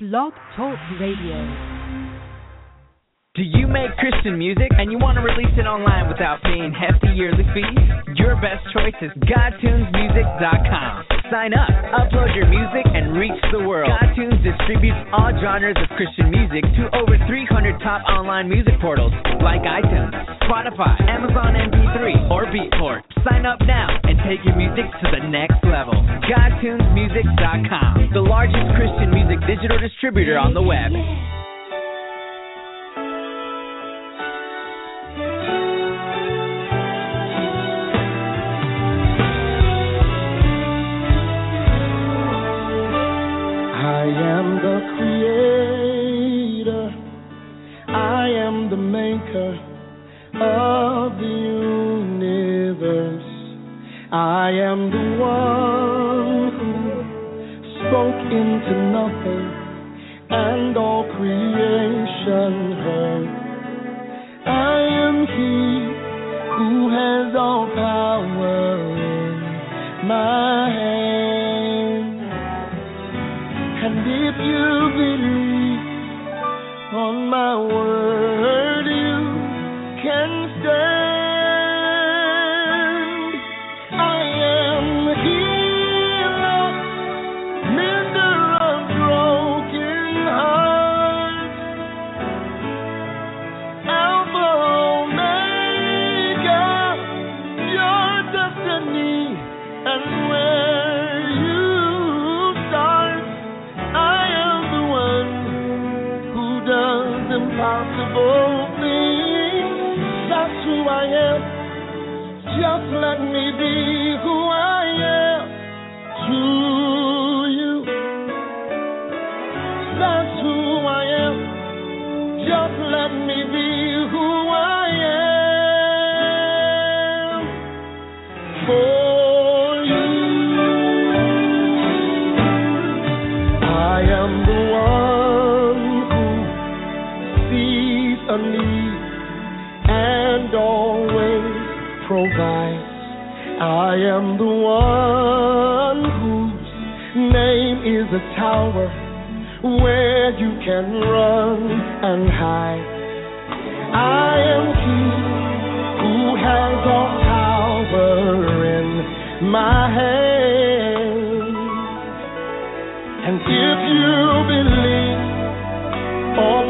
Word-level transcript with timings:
Blog 0.00 0.32
Talk 0.56 0.80
Radio. 0.96 1.36
Do 3.36 3.44
you 3.44 3.68
make 3.68 3.92
Christian 4.00 4.38
music 4.38 4.72
and 4.72 4.90
you 4.90 4.96
want 4.96 5.20
to 5.20 5.22
release 5.22 5.52
it 5.60 5.68
online 5.68 6.08
without 6.08 6.40
paying 6.40 6.72
hefty 6.72 7.12
yearly 7.12 7.44
fees? 7.52 8.16
Your 8.16 8.32
best 8.40 8.64
choice 8.72 8.96
is 9.04 9.12
GodTunesMusic.com. 9.28 11.04
Sign 11.28 11.52
up, 11.52 11.68
upload 11.92 12.32
your 12.32 12.48
music, 12.48 12.88
and 12.96 13.12
reach 13.12 13.44
the 13.52 13.60
world. 13.60 13.92
GodTunes 13.92 14.40
distributes 14.40 15.04
all 15.12 15.36
genres 15.36 15.76
of 15.76 15.92
Christian 16.00 16.32
music 16.32 16.64
to 16.80 16.88
over 16.96 17.20
300 17.28 17.76
top 17.84 18.00
online 18.08 18.48
music 18.48 18.80
portals 18.80 19.12
like 19.44 19.60
iTunes. 19.68 20.39
Spotify, 20.50 20.98
Amazon 21.06 21.54
MP3, 21.54 22.28
or 22.28 22.44
Beatport. 22.46 23.02
Sign 23.22 23.46
up 23.46 23.60
now 23.68 23.86
and 24.02 24.18
take 24.26 24.44
your 24.44 24.56
music 24.56 24.82
to 24.98 25.06
the 25.14 25.22
next 25.30 25.62
level. 25.62 25.94
GodTunesMusic.com, 26.26 28.10
the 28.12 28.20
largest 28.20 28.66
Christian 28.74 29.14
music 29.14 29.38
digital 29.46 29.78
distributor 29.78 30.36
on 30.36 30.52
the 30.52 30.62
web. 30.62 30.90
I 54.50 54.52
am 54.52 54.90
the 54.90 55.06
one 55.22 56.50
who 56.58 56.74
spoke 57.78 58.20
into 58.34 58.74
nothing, 58.90 59.46
and 60.28 60.76
all 60.76 61.04
creation 61.14 62.79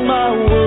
my 0.06 0.30
world. 0.32 0.59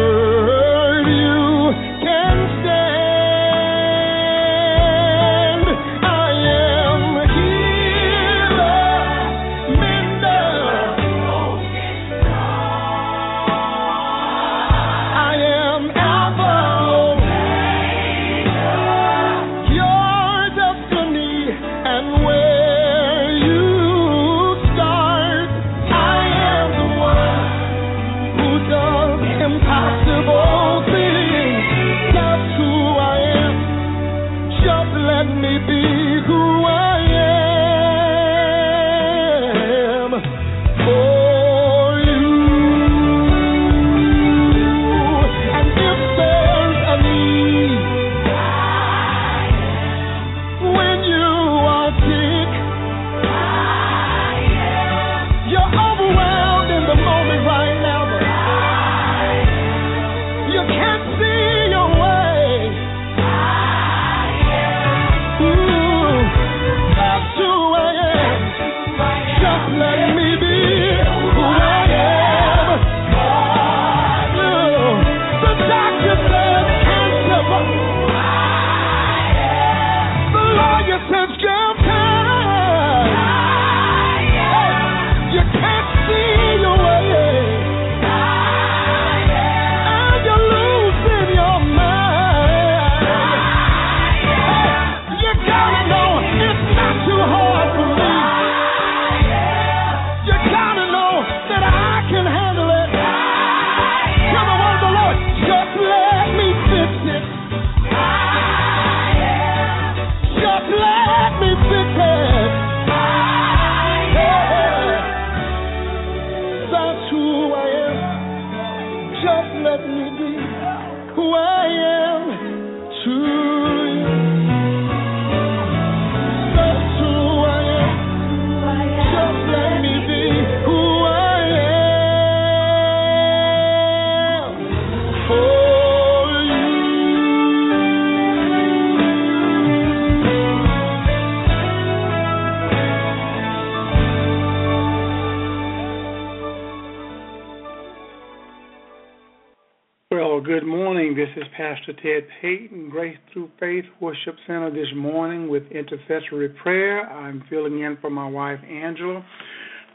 Pastor 151.74 151.94
Ted 151.94 152.30
Payton, 152.40 152.90
Grace 152.90 153.18
Through 153.32 153.50
Faith 153.60 153.86
Worship 154.00 154.36
Center 154.46 154.70
this 154.70 154.90
morning 154.96 155.50
with 155.50 155.64
intercessory 155.72 156.50
prayer. 156.50 157.10
I'm 157.10 157.44
filling 157.50 157.80
in 157.80 157.98
for 158.00 158.12
my 158.12 158.28
wife, 158.28 158.60
Angela. 158.70 159.26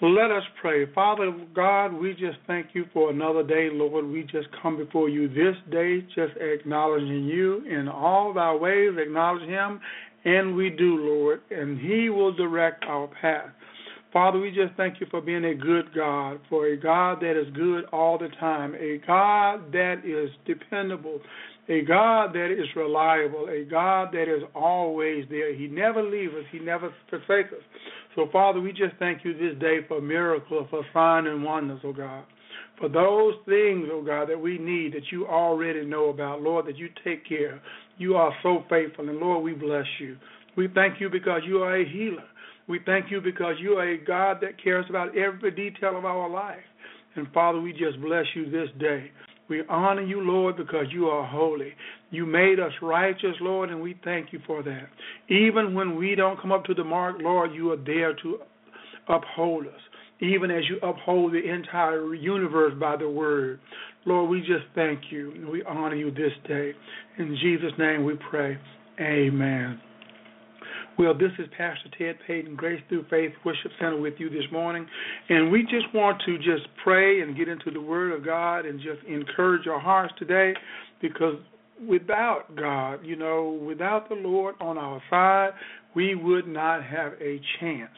Let 0.02 0.32
us 0.32 0.42
pray. 0.60 0.92
Father 0.92 1.32
God, 1.54 1.92
we 1.92 2.14
just 2.14 2.38
thank 2.48 2.68
you 2.72 2.86
for 2.92 3.10
another 3.10 3.44
day, 3.44 3.68
Lord. 3.70 4.06
We 4.06 4.22
just 4.22 4.48
come 4.60 4.76
before 4.76 5.08
you 5.08 5.28
this 5.28 5.54
day, 5.70 6.00
just 6.16 6.36
acknowledging 6.40 7.26
you 7.26 7.64
in 7.64 7.86
all 7.86 8.34
thy 8.34 8.52
ways, 8.54 8.94
acknowledge 8.98 9.48
him, 9.48 9.80
and 10.24 10.56
we 10.56 10.70
do, 10.70 10.96
Lord, 10.96 11.42
and 11.50 11.78
he 11.78 12.08
will 12.10 12.32
direct 12.32 12.84
our 12.86 13.08
path. 13.20 13.50
Father, 14.12 14.40
we 14.40 14.50
just 14.50 14.74
thank 14.76 15.00
you 15.00 15.06
for 15.10 15.20
being 15.20 15.44
a 15.44 15.54
good 15.54 15.94
God, 15.94 16.40
for 16.48 16.66
a 16.66 16.76
God 16.76 17.20
that 17.20 17.38
is 17.38 17.54
good 17.54 17.84
all 17.92 18.16
the 18.18 18.30
time, 18.40 18.74
a 18.74 18.98
God 19.06 19.70
that 19.70 19.96
is 20.04 20.30
dependable, 20.46 21.20
a 21.68 21.82
God 21.82 22.32
that 22.32 22.50
is 22.50 22.66
reliable, 22.74 23.48
a 23.48 23.64
God 23.64 24.08
that 24.12 24.22
is 24.22 24.42
always 24.54 25.24
there. 25.28 25.54
He 25.54 25.66
never 25.66 26.02
leaves 26.02 26.32
us, 26.34 26.44
He 26.50 26.58
never 26.58 26.92
forsakes 27.10 27.52
us. 27.52 27.62
So, 28.14 28.28
Father, 28.32 28.60
we 28.60 28.72
just 28.72 28.96
thank 28.98 29.24
you 29.24 29.32
this 29.34 29.58
day 29.60 29.78
for 29.86 30.00
miracles, 30.00 30.66
for 30.70 30.82
signs 30.92 31.26
and 31.28 31.44
wonders, 31.44 31.80
oh 31.84 31.92
God. 31.92 32.24
For 32.80 32.88
those 32.88 33.34
things, 33.44 33.88
oh 33.92 34.02
God, 34.04 34.28
that 34.30 34.40
we 34.40 34.58
need 34.58 34.94
that 34.94 35.12
you 35.12 35.26
already 35.26 35.84
know 35.84 36.08
about, 36.08 36.42
Lord, 36.42 36.66
that 36.66 36.78
you 36.78 36.88
take 37.04 37.28
care. 37.28 37.60
You 37.98 38.14
are 38.14 38.32
so 38.42 38.64
faithful, 38.70 39.08
and 39.08 39.18
Lord, 39.18 39.44
we 39.44 39.52
bless 39.52 39.86
you. 40.00 40.16
We 40.56 40.68
thank 40.74 41.00
you 41.00 41.10
because 41.10 41.42
you 41.46 41.58
are 41.58 41.76
a 41.76 41.88
healer. 41.88 42.24
We 42.66 42.80
thank 42.84 43.10
you 43.10 43.20
because 43.20 43.54
you 43.60 43.72
are 43.72 43.88
a 43.88 43.98
God 43.98 44.38
that 44.42 44.62
cares 44.62 44.86
about 44.88 45.16
every 45.16 45.50
detail 45.50 45.96
of 45.96 46.04
our 46.04 46.28
life. 46.28 46.58
And 47.14 47.26
Father, 47.32 47.60
we 47.60 47.72
just 47.72 48.00
bless 48.00 48.26
you 48.34 48.50
this 48.50 48.68
day. 48.78 49.10
We 49.48 49.62
honor 49.68 50.02
you, 50.02 50.20
Lord, 50.20 50.56
because 50.56 50.86
you 50.92 51.06
are 51.06 51.26
holy. 51.26 51.72
You 52.10 52.26
made 52.26 52.60
us 52.60 52.72
righteous, 52.82 53.34
Lord, 53.40 53.70
and 53.70 53.80
we 53.80 53.98
thank 54.04 54.32
you 54.32 54.40
for 54.46 54.62
that. 54.62 54.88
Even 55.28 55.74
when 55.74 55.96
we 55.96 56.14
don't 56.14 56.40
come 56.40 56.52
up 56.52 56.64
to 56.64 56.74
the 56.74 56.84
mark, 56.84 57.16
Lord, 57.20 57.52
you 57.52 57.72
are 57.72 57.76
there 57.76 58.14
to 58.22 58.38
uphold 59.08 59.66
us, 59.66 59.80
even 60.20 60.50
as 60.50 60.64
you 60.68 60.76
uphold 60.86 61.32
the 61.32 61.50
entire 61.50 62.14
universe 62.14 62.74
by 62.78 62.96
the 62.96 63.08
word. 63.08 63.60
Lord, 64.04 64.30
we 64.30 64.40
just 64.40 64.64
thank 64.74 65.00
you 65.10 65.48
we 65.50 65.62
honor 65.64 65.96
you 65.96 66.10
this 66.10 66.32
day. 66.46 66.72
In 67.18 67.36
Jesus' 67.42 67.72
name 67.78 68.04
we 68.04 68.14
pray. 68.30 68.58
Amen. 69.00 69.80
Well, 70.98 71.14
this 71.14 71.30
is 71.38 71.46
Pastor 71.56 71.88
Ted 71.96 72.16
Payton, 72.26 72.56
Grace 72.56 72.82
Through 72.88 73.04
Faith 73.08 73.30
Worship 73.44 73.70
Center 73.78 74.00
with 74.00 74.14
you 74.18 74.28
this 74.28 74.42
morning. 74.50 74.84
And 75.28 75.48
we 75.52 75.62
just 75.62 75.86
want 75.94 76.20
to 76.26 76.38
just 76.38 76.66
pray 76.82 77.20
and 77.20 77.36
get 77.36 77.46
into 77.46 77.70
the 77.70 77.80
Word 77.80 78.10
of 78.10 78.24
God 78.24 78.66
and 78.66 78.80
just 78.80 79.06
encourage 79.06 79.68
our 79.68 79.78
hearts 79.78 80.12
today 80.18 80.54
because 81.00 81.36
without 81.88 82.56
God, 82.56 82.98
you 83.04 83.14
know, 83.14 83.60
without 83.64 84.08
the 84.08 84.16
Lord 84.16 84.56
on 84.60 84.76
our 84.76 85.00
side, 85.08 85.50
we 85.94 86.16
would 86.16 86.48
not 86.48 86.82
have 86.82 87.12
a 87.20 87.40
chance. 87.60 87.94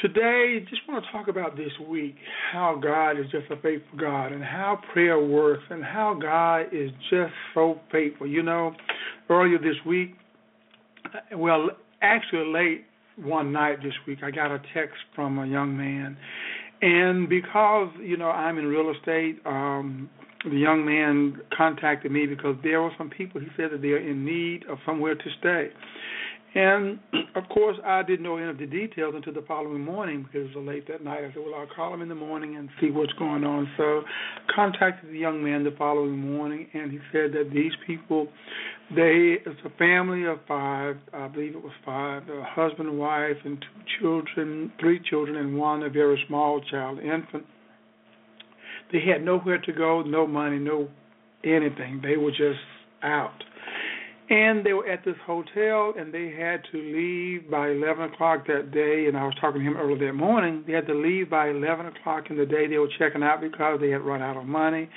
Today, 0.00 0.64
just 0.70 0.80
want 0.88 1.04
to 1.04 1.12
talk 1.12 1.28
about 1.28 1.54
this 1.54 1.72
week 1.86 2.16
how 2.50 2.80
God 2.82 3.20
is 3.20 3.26
just 3.30 3.50
a 3.50 3.56
faithful 3.56 3.98
God 3.98 4.32
and 4.32 4.42
how 4.42 4.80
prayer 4.94 5.22
works 5.22 5.64
and 5.68 5.84
how 5.84 6.18
God 6.20 6.68
is 6.72 6.90
just 7.10 7.32
so 7.52 7.78
faithful. 7.92 8.26
You 8.26 8.42
know, 8.42 8.74
earlier 9.28 9.58
this 9.58 9.76
week, 9.86 10.16
well, 11.36 11.70
actually 12.02 12.46
late 12.52 12.84
one 13.16 13.52
night 13.52 13.82
this 13.82 13.94
week, 14.06 14.18
I 14.22 14.30
got 14.30 14.50
a 14.50 14.60
text 14.74 14.98
from 15.14 15.38
a 15.38 15.46
young 15.46 15.76
man, 15.76 16.16
and 16.82 17.28
because 17.28 17.88
you 18.00 18.16
know 18.16 18.30
I'm 18.30 18.58
in 18.58 18.66
real 18.66 18.92
estate, 18.92 19.40
um, 19.46 20.10
the 20.44 20.56
young 20.56 20.84
man 20.84 21.40
contacted 21.56 22.10
me 22.12 22.26
because 22.26 22.56
there 22.62 22.82
were 22.82 22.90
some 22.98 23.10
people. 23.10 23.40
He 23.40 23.48
said 23.56 23.70
that 23.72 23.82
they're 23.82 23.96
in 23.98 24.24
need 24.24 24.64
of 24.68 24.78
somewhere 24.84 25.14
to 25.14 25.30
stay, 25.38 25.68
and 26.54 26.98
of 27.34 27.48
course, 27.48 27.76
I 27.84 28.02
didn't 28.02 28.22
know 28.22 28.36
any 28.36 28.48
of 28.48 28.58
the 28.58 28.66
details 28.66 29.14
until 29.16 29.34
the 29.34 29.46
following 29.46 29.84
morning 29.84 30.22
because 30.22 30.50
it 30.50 30.56
was 30.56 30.66
late 30.66 30.86
that 30.88 31.02
night. 31.02 31.24
I 31.24 31.32
said, 31.32 31.42
"Well, 31.44 31.54
I'll 31.54 31.74
call 31.74 31.92
him 31.92 32.02
in 32.02 32.08
the 32.08 32.14
morning 32.14 32.56
and 32.56 32.68
see 32.80 32.90
what's 32.90 33.12
going 33.14 33.44
on." 33.44 33.68
So, 33.76 34.02
contacted 34.54 35.12
the 35.12 35.18
young 35.18 35.42
man 35.42 35.64
the 35.64 35.74
following 35.76 36.16
morning, 36.16 36.68
and 36.72 36.92
he 36.92 36.98
said 37.12 37.32
that 37.32 37.50
these 37.52 37.72
people, 37.86 38.28
they 38.94 39.38
it's 39.44 39.60
a 39.64 39.70
family 39.78 40.24
of 40.24 40.38
five. 40.46 40.96
I 41.12 41.28
believe 41.28 41.56
it 41.56 41.62
was 41.62 41.72
five: 41.84 42.28
a 42.28 42.44
husband, 42.44 42.96
wife, 42.98 43.36
and 43.44 43.58
two 43.60 43.82
children, 44.00 44.72
three 44.80 45.00
children, 45.10 45.36
and 45.36 45.56
one 45.56 45.82
a 45.82 45.90
very 45.90 46.22
small 46.28 46.60
child, 46.70 46.98
infant. 47.00 47.44
They 48.92 49.00
had 49.00 49.24
nowhere 49.24 49.58
to 49.58 49.72
go, 49.72 50.02
no 50.02 50.26
money, 50.26 50.58
no 50.58 50.88
anything. 51.42 52.00
They 52.02 52.16
were 52.16 52.30
just 52.30 52.60
out 53.02 53.42
and 54.30 54.64
they 54.64 54.72
were 54.72 54.88
at 54.88 55.04
this 55.04 55.16
hotel, 55.26 55.92
and 55.98 56.12
they 56.12 56.30
had 56.30 56.62
to 56.72 56.78
leave 56.78 57.50
by 57.50 57.70
11 57.70 58.12
o'clock 58.12 58.46
that 58.46 58.72
day. 58.72 59.04
And 59.06 59.18
I 59.18 59.24
was 59.24 59.34
talking 59.38 59.60
to 59.60 59.66
him 59.66 59.76
early 59.76 59.98
that 60.06 60.14
morning. 60.14 60.64
They 60.66 60.72
had 60.72 60.86
to 60.86 60.94
leave 60.94 61.28
by 61.28 61.50
11 61.50 61.86
o'clock 61.86 62.24
in 62.30 62.38
the 62.38 62.46
day. 62.46 62.66
They 62.66 62.78
were 62.78 62.88
checking 62.98 63.22
out 63.22 63.42
because 63.42 63.80
they 63.80 63.90
had 63.90 64.00
run 64.00 64.22
out 64.22 64.38
of 64.38 64.46
money, 64.46 64.88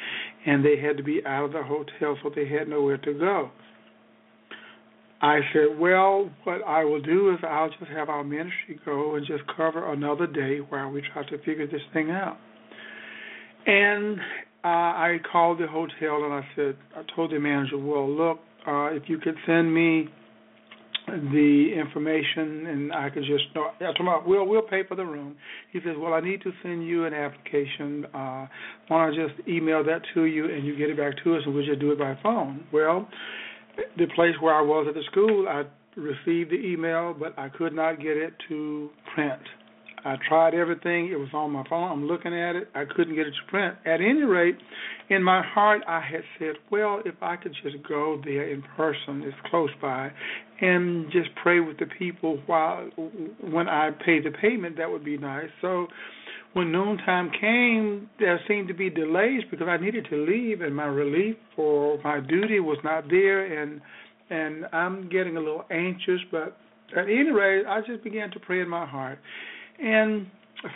and 0.45 0.63
they 0.63 0.79
had 0.79 0.95
to 0.95 1.03
be 1.03 1.21
out 1.25 1.45
of 1.45 1.51
the 1.51 1.63
hotel, 1.63 2.17
so 2.23 2.31
they 2.33 2.47
had 2.47 2.69
nowhere 2.69 2.97
to 2.99 3.13
go. 3.13 3.51
I 5.21 5.39
said, 5.51 5.77
well, 5.77 6.29
what 6.43 6.61
I 6.65 6.85
will 6.85 7.01
do 7.01 7.31
is 7.31 7.39
I'll 7.43 7.69
just 7.69 7.91
have 7.91 8.07
our 8.07 8.23
ministry 8.23 8.79
go 8.85 9.15
and 9.15 9.25
just 9.25 9.43
cover 9.57 9.91
another 9.91 10.27
day 10.27 10.59
while 10.59 10.89
we 10.89 11.01
try 11.11 11.27
to 11.27 11.37
figure 11.39 11.65
this 11.65 11.81
thing 11.91 12.11
out. 12.11 12.37
And 13.65 14.19
uh, 14.63 14.67
I 14.67 15.17
called 15.31 15.59
the 15.59 15.67
hotel 15.67 16.23
and 16.23 16.33
I 16.33 16.47
said, 16.55 16.77
I 16.95 17.01
told 17.15 17.31
the 17.31 17.39
manager, 17.39 17.79
well, 17.79 18.07
look, 18.09 18.39
uh, 18.67 18.87
if 18.93 19.03
you 19.07 19.17
could 19.17 19.35
send 19.45 19.73
me 19.73 20.09
the 21.07 21.69
information 21.73 22.65
and 22.67 22.93
I 22.93 23.09
could 23.09 23.23
just 23.23 23.45
no 23.55 23.69
I 23.79 23.93
told 23.97 23.99
him 23.99 24.09
we'll 24.25 24.45
we'll 24.45 24.61
pay 24.61 24.83
for 24.87 24.95
the 24.95 25.05
room. 25.05 25.37
He 25.71 25.79
says, 25.79 25.95
Well 25.97 26.13
I 26.13 26.19
need 26.19 26.41
to 26.41 26.51
send 26.61 26.85
you 26.85 27.05
an 27.05 27.13
application. 27.13 28.05
Uh 28.13 28.47
why 28.87 29.07
don't 29.07 29.13
I 29.13 29.27
just 29.27 29.47
email 29.47 29.83
that 29.85 30.01
to 30.13 30.25
you 30.25 30.45
and 30.45 30.65
you 30.65 30.77
get 30.77 30.89
it 30.89 30.97
back 30.97 31.13
to 31.23 31.35
us 31.35 31.43
and 31.45 31.55
we'll 31.55 31.65
just 31.65 31.79
do 31.79 31.91
it 31.91 31.99
by 31.99 32.17
phone. 32.21 32.65
Well, 32.73 33.07
the 33.97 34.07
place 34.15 34.33
where 34.41 34.53
I 34.53 34.61
was 34.61 34.85
at 34.89 34.95
the 34.95 35.03
school 35.09 35.47
I 35.47 35.63
received 35.95 36.51
the 36.51 36.59
email 36.59 37.15
but 37.17 37.39
I 37.39 37.49
could 37.49 37.73
not 37.73 37.99
get 37.99 38.17
it 38.17 38.33
to 38.49 38.89
print. 39.15 39.41
I 40.07 40.15
tried 40.25 40.53
everything. 40.53 41.09
It 41.11 41.19
was 41.19 41.27
on 41.33 41.51
my 41.51 41.65
phone. 41.69 41.91
I'm 41.91 42.07
looking 42.07 42.33
at 42.33 42.55
it. 42.55 42.69
I 42.73 42.85
couldn't 42.85 43.15
get 43.15 43.27
it 43.27 43.31
to 43.31 43.51
print. 43.51 43.75
At 43.85 43.99
any 43.99 44.23
rate, 44.23 44.57
in 45.09 45.21
my 45.21 45.43
heart, 45.43 45.81
I 45.85 45.99
had 45.99 46.21
said, 46.39 46.55
well, 46.71 47.01
if 47.03 47.15
I 47.21 47.35
could 47.35 47.53
just 47.61 47.75
go 47.85 48.21
there 48.23 48.49
in 48.49 48.63
person, 48.77 49.21
it's 49.23 49.35
close 49.51 49.69
by, 49.81 50.09
and 50.61 51.11
just 51.11 51.27
pray 51.43 51.59
with 51.59 51.77
the 51.79 51.87
people 51.99 52.41
while 52.45 52.89
when 53.41 53.67
I 53.67 53.91
pay 54.05 54.21
the 54.21 54.31
payment, 54.31 54.77
that 54.77 54.89
would 54.89 55.03
be 55.03 55.17
nice. 55.17 55.49
So 55.61 55.87
when 56.53 56.71
noontime 56.71 57.29
came, 57.41 58.09
there 58.17 58.39
seemed 58.47 58.69
to 58.69 58.73
be 58.73 58.89
delays 58.89 59.41
because 59.51 59.67
I 59.67 59.75
needed 59.75 60.07
to 60.09 60.25
leave, 60.25 60.61
and 60.61 60.73
my 60.73 60.85
relief 60.85 61.35
for 61.53 61.99
my 62.01 62.21
duty 62.21 62.61
was 62.61 62.77
not 62.81 63.09
there, 63.09 63.61
and 63.61 63.81
and 64.29 64.65
I'm 64.71 65.09
getting 65.09 65.35
a 65.35 65.39
little 65.39 65.65
anxious. 65.69 66.21
But 66.31 66.57
at 66.95 67.03
any 67.03 67.31
rate, 67.31 67.65
I 67.67 67.81
just 67.81 68.03
began 68.05 68.31
to 68.31 68.39
pray 68.39 68.61
in 68.61 68.69
my 68.69 68.85
heart. 68.85 69.19
And 69.79 70.27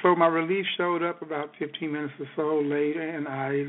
so 0.03 0.15
my 0.15 0.27
relief 0.27 0.65
showed 0.77 1.03
up 1.03 1.21
about 1.21 1.51
15 1.59 1.91
minutes 1.91 2.13
or 2.19 2.27
so 2.35 2.67
later, 2.67 3.01
and 3.01 3.27
I 3.27 3.63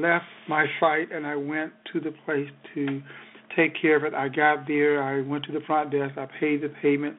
left 0.00 0.26
my 0.48 0.66
site 0.80 1.10
and 1.12 1.26
I 1.26 1.36
went 1.36 1.72
to 1.92 2.00
the 2.00 2.12
place 2.24 2.48
to 2.74 3.02
take 3.56 3.72
care 3.80 3.96
of 3.96 4.04
it. 4.04 4.14
I 4.14 4.28
got 4.28 4.66
there, 4.66 5.02
I 5.02 5.20
went 5.20 5.44
to 5.44 5.52
the 5.52 5.60
front 5.66 5.90
desk, 5.90 6.16
I 6.16 6.26
paid 6.38 6.62
the 6.62 6.72
payment, 6.80 7.16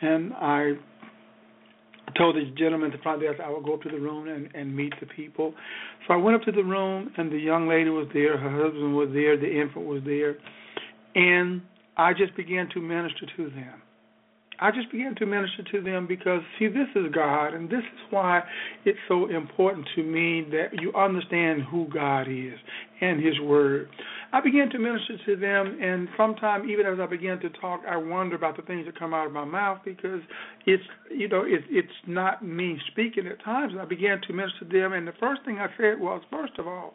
and 0.00 0.32
I 0.34 0.72
told 2.16 2.36
the 2.36 2.44
gentleman 2.56 2.92
at 2.92 2.98
the 2.98 3.02
front 3.02 3.20
desk 3.20 3.40
I 3.44 3.50
would 3.50 3.64
go 3.64 3.74
up 3.74 3.82
to 3.82 3.88
the 3.88 3.98
room 3.98 4.28
and, 4.28 4.48
and 4.54 4.74
meet 4.74 4.92
the 5.00 5.06
people. 5.06 5.54
So 6.06 6.14
I 6.14 6.16
went 6.16 6.36
up 6.36 6.42
to 6.42 6.52
the 6.52 6.62
room, 6.62 7.10
and 7.16 7.32
the 7.32 7.38
young 7.38 7.68
lady 7.68 7.90
was 7.90 8.06
there, 8.14 8.38
her 8.38 8.64
husband 8.64 8.94
was 8.94 9.08
there, 9.12 9.36
the 9.36 9.50
infant 9.50 9.86
was 9.86 10.02
there, 10.04 10.36
and 11.14 11.62
I 11.96 12.12
just 12.12 12.36
began 12.36 12.68
to 12.74 12.80
minister 12.80 13.26
to 13.36 13.50
them. 13.50 13.82
I 14.58 14.70
just 14.70 14.90
began 14.90 15.14
to 15.16 15.26
minister 15.26 15.62
to 15.72 15.82
them 15.82 16.06
because, 16.06 16.40
see, 16.58 16.68
this 16.68 16.88
is 16.94 17.12
God, 17.12 17.52
and 17.52 17.68
this 17.68 17.80
is 17.80 18.00
why 18.10 18.42
it's 18.84 18.98
so 19.06 19.28
important 19.28 19.86
to 19.96 20.02
me 20.02 20.46
that 20.50 20.80
you 20.80 20.92
understand 20.94 21.62
who 21.70 21.86
God 21.92 22.22
is 22.22 22.54
and 23.00 23.22
His 23.22 23.38
Word. 23.40 23.88
I 24.32 24.40
began 24.40 24.70
to 24.70 24.78
minister 24.78 25.18
to 25.26 25.36
them, 25.36 25.78
and 25.80 26.08
sometimes, 26.16 26.68
even 26.70 26.86
as 26.86 26.98
I 26.98 27.06
began 27.06 27.38
to 27.40 27.50
talk, 27.50 27.82
I 27.88 27.96
wonder 27.96 28.34
about 28.34 28.56
the 28.56 28.62
things 28.62 28.86
that 28.86 28.98
come 28.98 29.12
out 29.12 29.26
of 29.26 29.32
my 29.32 29.44
mouth 29.44 29.80
because 29.84 30.20
it's, 30.64 30.82
you 31.10 31.28
know, 31.28 31.42
it, 31.42 31.60
it's 31.68 31.88
not 32.06 32.44
me 32.44 32.78
speaking 32.90 33.26
at 33.26 33.42
times. 33.44 33.74
I 33.78 33.84
began 33.84 34.20
to 34.26 34.32
minister 34.32 34.60
to 34.60 34.80
them, 34.80 34.94
and 34.94 35.06
the 35.06 35.12
first 35.20 35.44
thing 35.44 35.58
I 35.58 35.68
said 35.76 36.00
was, 36.00 36.22
first 36.30 36.58
of 36.58 36.66
all, 36.66 36.94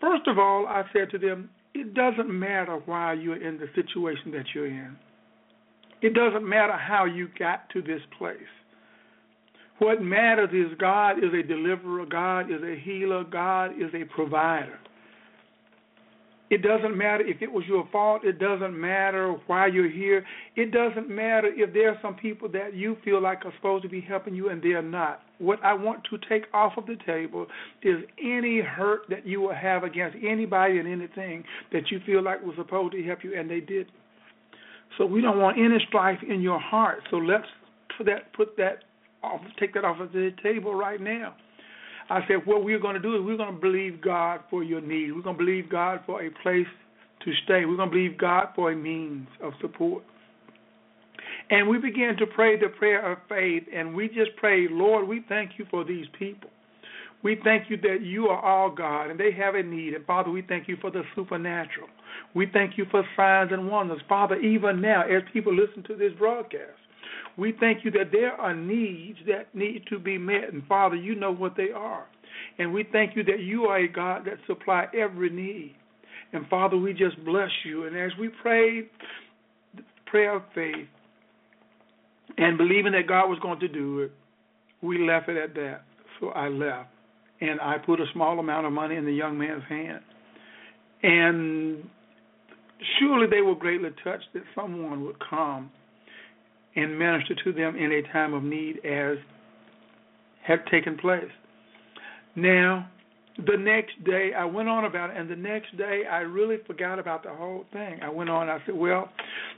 first 0.00 0.28
of 0.28 0.38
all, 0.38 0.66
I 0.68 0.84
said 0.92 1.10
to 1.10 1.18
them, 1.18 1.50
it 1.74 1.94
doesn't 1.94 2.30
matter 2.30 2.80
why 2.86 3.14
you're 3.14 3.42
in 3.42 3.58
the 3.58 3.66
situation 3.74 4.30
that 4.30 4.46
you're 4.54 4.66
in 4.66 4.96
it 6.02 6.14
doesn't 6.14 6.46
matter 6.48 6.76
how 6.76 7.04
you 7.04 7.28
got 7.38 7.68
to 7.70 7.82
this 7.82 8.02
place. 8.18 8.36
What 9.78 10.02
matters 10.02 10.50
is 10.52 10.76
God 10.78 11.18
is 11.18 11.32
a 11.34 11.42
deliverer, 11.42 12.06
God 12.06 12.50
is 12.50 12.62
a 12.62 12.80
healer, 12.82 13.24
God 13.24 13.72
is 13.72 13.92
a 13.94 14.04
provider. 14.04 14.78
It 16.48 16.62
doesn't 16.62 16.96
matter 16.96 17.26
if 17.26 17.42
it 17.42 17.50
was 17.50 17.64
your 17.66 17.88
fault. 17.90 18.24
It 18.24 18.38
doesn't 18.38 18.78
matter 18.78 19.34
why 19.46 19.66
you're 19.66 19.90
here. 19.90 20.24
It 20.54 20.70
doesn't 20.70 21.08
matter 21.08 21.48
if 21.52 21.74
there 21.74 21.90
are 21.90 21.98
some 22.00 22.14
people 22.14 22.48
that 22.50 22.74
you 22.74 22.96
feel 23.04 23.20
like 23.20 23.44
are 23.44 23.52
supposed 23.56 23.82
to 23.82 23.88
be 23.88 24.00
helping 24.00 24.34
you 24.34 24.50
and 24.50 24.62
they're 24.62 24.80
not. 24.80 25.22
What 25.38 25.62
I 25.64 25.74
want 25.74 26.04
to 26.04 26.18
take 26.28 26.44
off 26.54 26.74
of 26.76 26.86
the 26.86 26.96
table 27.04 27.46
is 27.82 27.96
any 28.22 28.60
hurt 28.60 29.02
that 29.10 29.26
you 29.26 29.40
will 29.40 29.54
have 29.54 29.82
against 29.82 30.16
anybody 30.24 30.78
and 30.78 30.86
anything 30.86 31.42
that 31.72 31.90
you 31.90 32.00
feel 32.06 32.22
like 32.22 32.40
was 32.44 32.54
supposed 32.56 32.92
to 32.92 33.02
help 33.02 33.24
you 33.24 33.36
and 33.36 33.50
they 33.50 33.60
didn't. 33.60 33.90
So 34.98 35.06
we 35.06 35.20
don't 35.20 35.38
want 35.38 35.58
any 35.58 35.78
strife 35.88 36.18
in 36.26 36.40
your 36.40 36.60
heart. 36.60 37.00
So 37.10 37.16
let's 37.16 37.46
put 37.96 38.06
that 38.06 38.32
put 38.34 38.56
that 38.56 38.84
off, 39.22 39.40
take 39.58 39.74
that 39.74 39.84
off 39.84 40.00
of 40.00 40.12
the 40.12 40.30
table 40.42 40.74
right 40.74 41.00
now. 41.00 41.34
I 42.08 42.20
said, 42.28 42.46
what 42.46 42.64
we're 42.64 42.78
going 42.78 42.94
to 42.94 43.00
do 43.00 43.16
is 43.16 43.22
we're 43.24 43.36
going 43.36 43.54
to 43.54 43.60
believe 43.60 44.00
God 44.00 44.40
for 44.48 44.62
your 44.62 44.80
need. 44.80 45.12
We're 45.12 45.22
going 45.22 45.36
to 45.36 45.44
believe 45.44 45.68
God 45.68 46.00
for 46.06 46.22
a 46.22 46.30
place 46.42 46.66
to 47.24 47.32
stay. 47.44 47.64
We're 47.64 47.76
going 47.76 47.90
to 47.90 47.96
believe 47.96 48.16
God 48.16 48.48
for 48.54 48.70
a 48.70 48.76
means 48.76 49.26
of 49.42 49.52
support. 49.60 50.04
And 51.50 51.68
we 51.68 51.78
began 51.78 52.16
to 52.18 52.26
pray 52.26 52.58
the 52.58 52.68
prayer 52.68 53.12
of 53.12 53.18
faith, 53.28 53.64
and 53.74 53.94
we 53.94 54.06
just 54.08 54.36
prayed, 54.36 54.70
Lord, 54.70 55.08
we 55.08 55.24
thank 55.28 55.52
you 55.58 55.66
for 55.70 55.84
these 55.84 56.06
people. 56.16 56.50
We 57.22 57.40
thank 57.42 57.68
you 57.70 57.76
that 57.78 58.02
you 58.02 58.28
are 58.28 58.40
all 58.40 58.70
God 58.70 59.10
and 59.10 59.18
they 59.18 59.32
have 59.32 59.54
a 59.54 59.62
need. 59.62 59.94
And 59.94 60.04
Father, 60.06 60.30
we 60.30 60.42
thank 60.42 60.68
you 60.68 60.76
for 60.80 60.90
the 60.90 61.02
supernatural. 61.14 61.88
We 62.34 62.46
thank 62.52 62.76
you 62.76 62.86
for 62.90 63.04
signs 63.16 63.50
and 63.52 63.68
wonders. 63.68 64.00
Father, 64.08 64.36
even 64.36 64.80
now, 64.80 65.02
as 65.02 65.22
people 65.32 65.54
listen 65.54 65.82
to 65.84 65.96
this 65.96 66.12
broadcast, 66.18 66.78
we 67.36 67.54
thank 67.60 67.84
you 67.84 67.90
that 67.92 68.12
there 68.12 68.32
are 68.32 68.54
needs 68.54 69.18
that 69.26 69.54
need 69.54 69.84
to 69.90 69.98
be 69.98 70.18
met. 70.18 70.52
And 70.52 70.66
Father, 70.66 70.96
you 70.96 71.14
know 71.14 71.32
what 71.32 71.56
they 71.56 71.70
are. 71.70 72.06
And 72.58 72.72
we 72.72 72.84
thank 72.92 73.16
you 73.16 73.22
that 73.24 73.40
you 73.40 73.64
are 73.64 73.78
a 73.78 73.88
God 73.88 74.24
that 74.26 74.38
supply 74.46 74.86
every 74.98 75.30
need. 75.30 75.74
And 76.32 76.46
Father, 76.48 76.76
we 76.76 76.92
just 76.92 77.22
bless 77.24 77.50
you. 77.64 77.84
And 77.86 77.96
as 77.96 78.10
we 78.18 78.28
prayed 78.28 78.88
the 79.76 79.82
prayer 80.06 80.36
of 80.36 80.42
faith 80.54 80.88
and 82.38 82.58
believing 82.58 82.92
that 82.92 83.06
God 83.06 83.28
was 83.28 83.38
going 83.40 83.60
to 83.60 83.68
do 83.68 84.00
it, 84.00 84.12
we 84.82 85.06
left 85.06 85.28
it 85.28 85.36
at 85.36 85.54
that. 85.54 85.82
So 86.20 86.28
I 86.30 86.48
left. 86.48 86.88
And 87.40 87.60
I 87.60 87.76
put 87.78 88.00
a 88.00 88.06
small 88.12 88.38
amount 88.38 88.66
of 88.66 88.72
money 88.72 88.96
in 88.96 89.04
the 89.04 89.12
young 89.12 89.38
man's 89.38 89.64
hand. 89.68 90.00
And 91.02 91.88
surely 92.98 93.26
they 93.26 93.40
were 93.40 93.54
greatly 93.54 93.90
touched 94.04 94.26
that 94.34 94.42
someone 94.54 95.04
would 95.04 95.16
come 95.18 95.70
and 96.74 96.98
minister 96.98 97.34
to 97.44 97.52
them 97.52 97.76
in 97.76 97.92
a 97.92 98.02
time 98.12 98.34
of 98.34 98.42
need 98.42 98.84
as 98.84 99.16
had 100.44 100.64
taken 100.70 100.96
place. 100.96 101.24
Now, 102.36 102.88
the 103.38 103.56
next 103.56 104.02
day 104.04 104.32
I 104.36 104.44
went 104.44 104.68
on 104.68 104.84
about 104.84 105.10
it, 105.10 105.16
and 105.16 105.28
the 105.28 105.36
next 105.36 105.76
day 105.76 106.02
I 106.10 106.18
really 106.18 106.56
forgot 106.66 106.98
about 106.98 107.22
the 107.22 107.30
whole 107.30 107.64
thing. 107.72 108.00
I 108.02 108.08
went 108.08 108.30
on. 108.30 108.48
I 108.48 108.58
said, 108.64 108.74
well, 108.74 109.10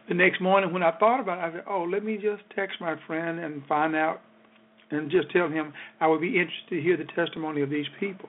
the 0.08 0.14
next 0.14 0.40
morning 0.40 0.72
when 0.72 0.82
I 0.82 0.92
thought 0.98 1.20
about 1.20 1.38
it, 1.38 1.42
I 1.42 1.52
said, 1.52 1.64
oh, 1.68 1.82
let 1.82 2.04
me 2.04 2.16
just 2.16 2.42
text 2.56 2.80
my 2.80 2.96
friend 3.06 3.38
and 3.38 3.62
find 3.66 3.94
out, 3.94 4.20
and 4.90 5.10
just 5.10 5.30
tell 5.30 5.48
him 5.48 5.72
I 6.00 6.06
would 6.06 6.20
be 6.20 6.28
interested 6.38 6.70
to 6.70 6.80
hear 6.80 6.96
the 6.96 7.04
testimony 7.14 7.60
of 7.62 7.70
these 7.70 7.86
people. 8.00 8.28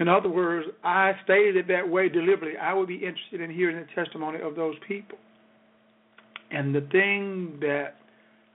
In 0.00 0.08
other 0.08 0.30
words, 0.30 0.66
I 0.82 1.12
stated 1.24 1.56
it 1.56 1.68
that 1.68 1.86
way 1.86 2.08
deliberately. 2.08 2.58
I 2.58 2.72
would 2.72 2.88
be 2.88 2.94
interested 2.94 3.42
in 3.42 3.50
hearing 3.50 3.76
the 3.76 3.86
testimony 3.94 4.40
of 4.40 4.56
those 4.56 4.74
people. 4.88 5.18
And 6.50 6.74
the 6.74 6.80
thing 6.90 7.58
that 7.60 7.96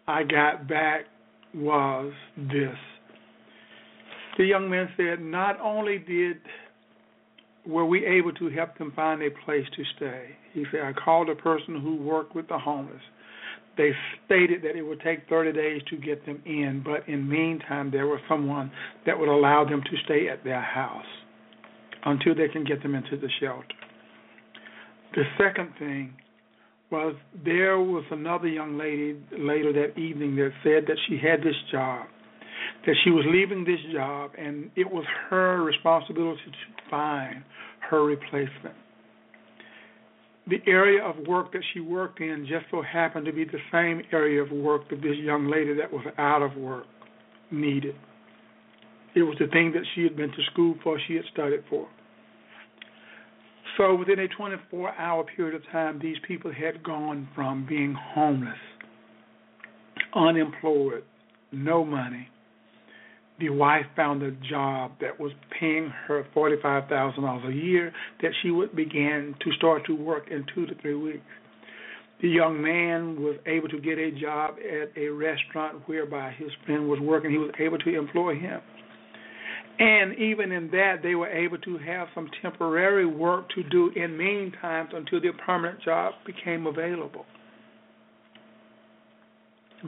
I 0.08 0.24
got 0.24 0.68
back 0.68 1.02
was 1.54 2.12
this. 2.36 2.76
The 4.40 4.44
young 4.44 4.70
man 4.70 4.90
said, 4.98 5.22
not 5.22 5.62
only 5.62 6.00
did 6.00 6.38
were 7.66 7.86
we 7.86 8.06
able 8.06 8.34
to 8.34 8.50
help 8.50 8.78
them 8.78 8.92
find 8.96 9.22
a 9.22 9.30
place 9.46 9.66
to 9.76 9.84
stay. 9.96 10.30
He 10.54 10.66
said, 10.72 10.82
I 10.82 10.94
called 10.94 11.30
a 11.30 11.36
person 11.36 11.80
who 11.80 11.96
worked 11.96 12.36
with 12.36 12.48
the 12.48 12.58
homeless. 12.58 13.02
They 13.78 13.92
stated 14.26 14.62
that 14.64 14.76
it 14.76 14.82
would 14.82 15.02
take 15.02 15.28
30 15.30 15.54
days 15.54 15.82
to 15.90 15.98
get 15.98 16.26
them 16.26 16.42
in, 16.46 16.82
but 16.84 17.08
in 17.08 17.28
the 17.28 17.36
meantime, 17.36 17.92
there 17.92 18.08
was 18.08 18.20
someone 18.28 18.72
that 19.06 19.18
would 19.18 19.30
allow 19.30 19.64
them 19.64 19.82
to 19.84 19.98
stay 20.06 20.28
at 20.28 20.44
their 20.44 20.62
house 20.62 21.06
until 22.06 22.36
they 22.36 22.48
can 22.48 22.64
get 22.64 22.82
them 22.82 22.96
into 22.96 23.18
the 23.18 23.30
shelter. 23.40 23.68
The 25.16 25.24
second 25.38 25.72
thing 25.80 26.14
was 26.92 27.16
there 27.44 27.80
was 27.80 28.04
another 28.12 28.48
young 28.48 28.78
lady 28.78 29.20
later 29.38 29.74
that 29.74 30.00
evening 30.00 30.36
that 30.36 30.52
said 30.64 30.86
that 30.88 30.98
she 31.08 31.18
had 31.18 31.40
this 31.42 31.56
job, 31.72 32.06
that 32.86 32.96
she 33.04 33.10
was 33.10 33.26
leaving 33.28 33.66
this 33.66 33.80
job, 33.94 34.32
and 34.38 34.70
it 34.76 34.90
was 34.90 35.06
her 35.30 35.64
responsibility 35.64 36.42
to 36.46 36.90
find 36.90 37.44
her 37.90 38.04
replacement. 38.04 38.76
The 40.48 40.62
area 40.68 41.04
of 41.04 41.16
work 41.28 41.52
that 41.54 41.64
she 41.74 41.80
worked 41.80 42.20
in 42.20 42.46
just 42.48 42.66
so 42.70 42.84
happened 42.84 43.26
to 43.26 43.34
be 43.34 43.46
the 43.46 43.58
same 43.72 44.04
area 44.12 44.44
of 44.44 44.52
work 44.52 44.88
that 44.90 45.02
this 45.02 45.18
young 45.18 45.50
lady 45.50 45.74
that 45.74 45.92
was 45.92 46.06
out 46.20 46.44
of 46.44 46.56
work 46.56 46.86
needed. 47.50 47.96
It 49.16 49.24
was 49.24 49.38
the 49.40 49.48
thing 49.48 49.72
that 49.72 49.84
she 49.96 50.04
had 50.04 50.18
been 50.18 50.30
to 50.30 50.44
school 50.52 50.76
for, 50.84 51.00
she 51.08 51.16
had 51.16 51.24
studied 51.32 51.64
for. 51.70 51.88
So 53.78 53.96
within 53.96 54.20
a 54.20 54.28
24 54.28 54.94
hour 54.96 55.24
period 55.24 55.56
of 55.56 55.62
time, 55.72 56.00
these 56.02 56.18
people 56.28 56.52
had 56.52 56.84
gone 56.84 57.28
from 57.36 57.66
being 57.68 57.94
homeless, 57.94 58.58
unemployed, 60.14 61.04
no 61.52 61.84
money. 61.84 62.30
The 63.40 63.50
wife 63.50 63.86
found 63.98 64.24
a 64.24 64.32
job 64.50 64.94
that 65.02 65.20
was 65.20 65.34
paying 65.60 65.92
her 66.08 66.26
$45,000 66.34 67.50
a 67.50 67.54
year 67.54 67.92
that 68.22 68.32
she 68.42 68.50
would 68.50 68.76
begin 68.76 69.36
to 69.44 69.52
start 69.54 69.86
to 69.88 69.96
work 69.96 70.32
in 70.32 70.46
two 70.54 70.66
to 70.68 70.76
three 70.82 70.96
weeks. 70.96 71.26
The 72.22 72.30
young 72.30 72.62
man 72.62 73.22
was 73.22 73.36
able 73.46 73.68
to 73.68 73.80
get 73.80 73.98
a 73.98 74.12
job 74.12 74.56
at 74.60 74.98
a 74.98 75.10
restaurant 75.10 75.86
whereby 75.86 76.32
his 76.38 76.50
friend 76.66 76.88
was 76.88 77.00
working. 77.02 77.30
He 77.30 77.38
was 77.38 77.52
able 77.60 77.78
to 77.80 77.98
employ 77.98 78.36
him. 78.36 78.62
And 79.78 80.18
even 80.18 80.52
in 80.52 80.72
that, 80.72 80.98
they 81.04 81.16
were 81.16 81.28
able 81.28 81.58
to 81.58 81.78
have 81.80 82.08
some 82.16 82.30
temporary 82.42 83.06
work 83.06 83.50
to 83.56 83.64
do 83.64 83.92
in 83.96 84.18
meantime 84.18 84.88
until 84.94 85.22
their 85.22 85.34
permanent 85.46 85.82
job 85.82 86.14
became 86.26 86.66
available. 86.66 87.26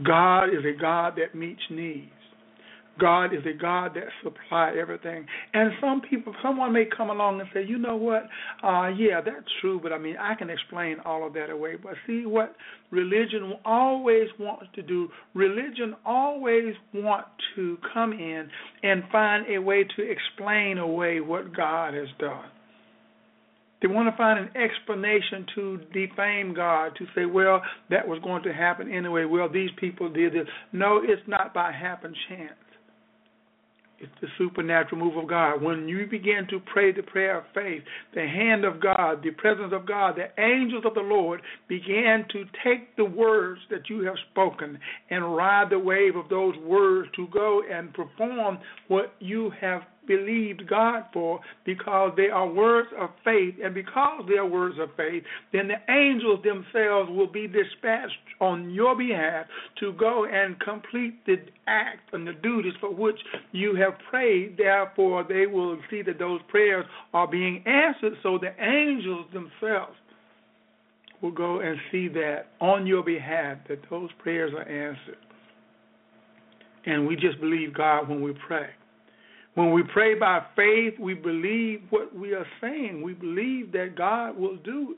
God 0.06 0.46
is 0.46 0.66
a 0.66 0.80
God 0.80 1.14
that 1.18 1.38
meets 1.38 1.62
needs. 1.70 2.12
God 3.00 3.34
is 3.34 3.46
a 3.46 3.58
God 3.58 3.94
that 3.96 4.06
supplies 4.24 4.76
everything. 4.80 5.26
And 5.54 5.72
some 5.82 6.02
people, 6.10 6.34
someone 6.44 6.74
may 6.74 6.86
come 6.86 7.10
along 7.10 7.40
and 7.40 7.50
say, 7.54 7.64
you 7.66 7.78
know 7.78 7.96
what? 7.96 8.24
Uh, 8.64 8.90
yeah, 8.90 9.22
that's 9.24 9.46
true, 9.62 9.80
but 9.82 9.94
I 9.94 9.98
mean, 9.98 10.16
I 10.20 10.36
can 10.36 10.50
explain 10.50 10.98
all 11.06 11.26
of 11.26 11.34
that 11.34 11.50
away. 11.50 11.76
But 11.82 11.94
see 12.06 12.26
what 12.26 12.56
religion 12.92 13.54
always 13.66 14.28
wants 14.40 14.66
to 14.76 14.82
do? 14.82 15.10
Religion 15.34 15.96
always 16.06 16.74
wants 16.94 17.30
to 17.56 17.78
come 17.94 18.14
in 18.14 18.50
and 18.84 19.04
find 19.12 19.46
a 19.50 19.60
way 19.60 19.84
to 19.96 20.10
explain 20.10 20.78
away 20.78 21.20
what 21.20 21.56
God 21.56 21.94
has 21.94 22.08
done. 22.20 22.46
They 23.80 23.88
want 23.88 24.10
to 24.12 24.18
find 24.18 24.40
an 24.40 24.50
explanation 24.58 25.46
to 25.54 25.78
defame 25.94 26.56
God, 26.56 26.94
to 26.98 27.06
say, 27.14 27.26
well, 27.26 27.62
that 27.92 28.08
was 28.08 28.20
going 28.24 28.42
to 28.44 28.54
happen 28.54 28.92
anyway. 28.92 29.26
Well, 29.26 29.50
these 29.50 29.70
people 29.80 30.10
did 30.12 30.34
this. 30.34 30.48
No, 30.74 31.00
it's 31.04 31.22
not 31.28 31.54
by 31.54 31.72
happen 31.72 32.16
chance. 32.28 32.54
It's 34.00 34.12
the 34.22 34.28
supernatural 34.38 35.02
move 35.02 35.18
of 35.18 35.28
God. 35.28 35.62
When 35.62 35.88
you 35.88 36.06
begin 36.06 36.46
to 36.52 36.60
pray 36.72 36.92
the 36.92 37.02
prayer 37.02 37.40
of 37.40 37.46
faith, 37.54 37.82
the 38.14 38.28
hand 38.28 38.64
of 38.64 38.80
God, 38.80 39.24
the 39.24 39.32
presence 39.32 39.74
of 39.74 39.88
God, 39.88 40.16
the 40.16 40.42
angels 40.42 40.84
of 40.86 40.94
the 40.94 41.02
Lord 41.02 41.42
began 41.68 42.26
to 42.32 42.44
take 42.64 42.96
the 42.96 43.06
words 43.06 43.60
that 43.72 43.90
you 43.90 44.02
have 44.02 44.16
spoken 44.32 44.78
and 45.10 45.36
ride 45.36 45.72
the 45.72 45.80
wave 45.80 46.16
of 46.16 46.30
those 46.30 46.56
words 46.58 47.10
to 47.16 47.28
go 47.34 47.64
and 47.72 47.94
perform 47.94 48.60
what 48.88 49.14
you 49.20 49.52
have 49.60 49.82
believed 50.08 50.68
God 50.68 51.04
for 51.14 51.40
because 51.66 52.14
they 52.16 52.30
are 52.30 52.48
words 52.48 52.90
of 53.00 53.10
faith. 53.24 53.56
And 53.64 53.74
because 53.74 54.24
they 54.28 54.38
are 54.38 54.48
words 54.48 54.76
of 54.80 54.90
faith, 54.96 55.24
then 55.52 55.68
the 55.68 55.94
angels 55.94 56.44
themselves 56.44 57.10
will 57.12 57.32
be 57.32 57.48
dispatched 57.48 58.14
on 58.40 58.70
your 58.70 58.96
behalf 58.96 59.46
to 59.80 59.94
go 59.94 60.26
and 60.26 60.60
complete 60.60 61.26
the 61.26 61.38
act 61.68 62.14
and 62.14 62.26
the 62.26 62.34
duties 62.34 62.74
for 62.80 62.94
which 62.94 63.20
you 63.52 63.76
have 63.76 63.94
prayed. 64.10 64.58
Therefore, 64.58 65.26
they 65.28 65.46
will 65.46 65.78
see 65.90 66.02
that 66.04 66.20
those 66.20 66.42
prayers 66.48 66.86
are 67.14 67.28
being 67.28 67.64
answered. 67.68 68.14
So 68.24 68.40
the 68.40 68.54
angels 68.64 69.26
themselves 69.34 69.96
will 71.22 71.32
go 71.32 71.60
and 71.62 71.78
see 71.92 72.08
that 72.10 72.48
on 72.62 72.86
your 72.86 73.04
behalf 73.04 73.58
that 73.70 73.80
those 73.90 74.10
prayers 74.20 74.54
are 74.54 74.68
answered. 74.68 75.18
And 76.86 77.08
we 77.08 77.16
just 77.16 77.40
believe 77.42 77.74
God 77.74 78.08
when 78.08 78.22
we 78.22 78.34
pray. 78.48 78.70
When 79.58 79.72
we 79.72 79.82
pray 79.92 80.14
by 80.14 80.46
faith, 80.56 80.94
we 81.00 81.16
believe 81.16 81.82
what 81.90 82.16
we 82.16 82.36
are 82.36 82.46
saying. 82.62 83.02
We 83.02 83.14
believe 83.14 83.72
that 83.72 83.96
God 83.98 84.38
will 84.38 84.58
do 84.58 84.96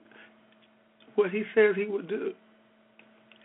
what 1.16 1.32
He 1.32 1.44
says 1.56 1.76
He 1.78 1.86
will 1.86 2.02
do. 2.02 2.34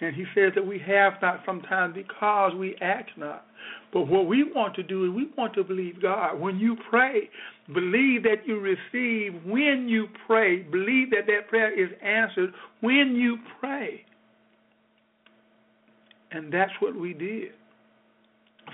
And 0.00 0.12
he 0.12 0.25
says 0.35 0.50
that 0.56 0.66
we 0.66 0.80
have 0.80 1.12
not 1.23 1.42
sometimes 1.47 1.94
because 1.94 2.52
we 2.59 2.75
act 2.80 3.12
not. 3.16 3.47
But 3.92 4.09
what 4.09 4.26
we 4.26 4.42
want 4.42 4.75
to 4.75 4.83
do 4.83 5.04
is 5.04 5.14
we 5.14 5.28
want 5.38 5.54
to 5.54 5.62
believe 5.62 6.02
God. 6.02 6.40
When 6.40 6.59
you 6.59 6.76
pray, 6.90 7.30
believe 7.73 8.25
that 8.25 8.44
you 8.44 8.59
receive 8.59 9.40
when 9.47 9.87
you 9.88 10.09
pray. 10.26 10.62
Believe 10.62 11.11
that 11.11 11.26
that 11.28 11.49
prayer 11.49 11.73
is 11.73 11.90
answered 12.02 12.52
when 12.80 13.14
you 13.14 13.38
pray. 13.61 14.04
And 16.33 16.52
that's 16.52 16.73
what 16.80 16.97
we 16.97 17.14
did 17.14 17.52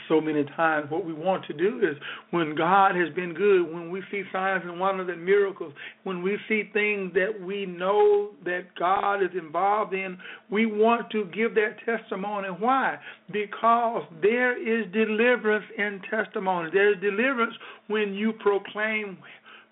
so 0.09 0.21
many 0.21 0.45
times 0.57 0.91
what 0.91 1.05
we 1.05 1.13
want 1.13 1.45
to 1.47 1.53
do 1.53 1.79
is 1.79 1.97
when 2.31 2.55
God 2.55 2.95
has 2.97 3.13
been 3.15 3.33
good, 3.35 3.73
when 3.73 3.91
we 3.91 4.03
see 4.11 4.23
signs 4.33 4.63
and 4.65 4.79
wonders 4.79 5.09
and 5.11 5.25
miracles, 5.25 5.73
when 6.05 6.23
we 6.23 6.39
see 6.49 6.71
things 6.73 7.13
that 7.15 7.41
we 7.41 7.67
know 7.67 8.31
that 8.45 8.75
God 8.79 9.23
is 9.23 9.31
involved 9.39 9.95
in, 9.95 10.19
we 10.51 10.67
want 10.67 11.11
to 11.11 11.25
give 11.27 11.55
that 11.55 11.77
testimony. 11.85 12.49
Why? 12.49 12.99
Because 13.33 14.03
there 14.23 14.57
is 14.57 14.91
deliverance 14.93 15.65
in 15.77 16.01
testimony. 16.11 16.71
There 16.73 16.93
is 16.93 17.01
deliverance 17.01 17.55
when 17.89 18.15
you 18.15 18.33
proclaim 18.33 19.19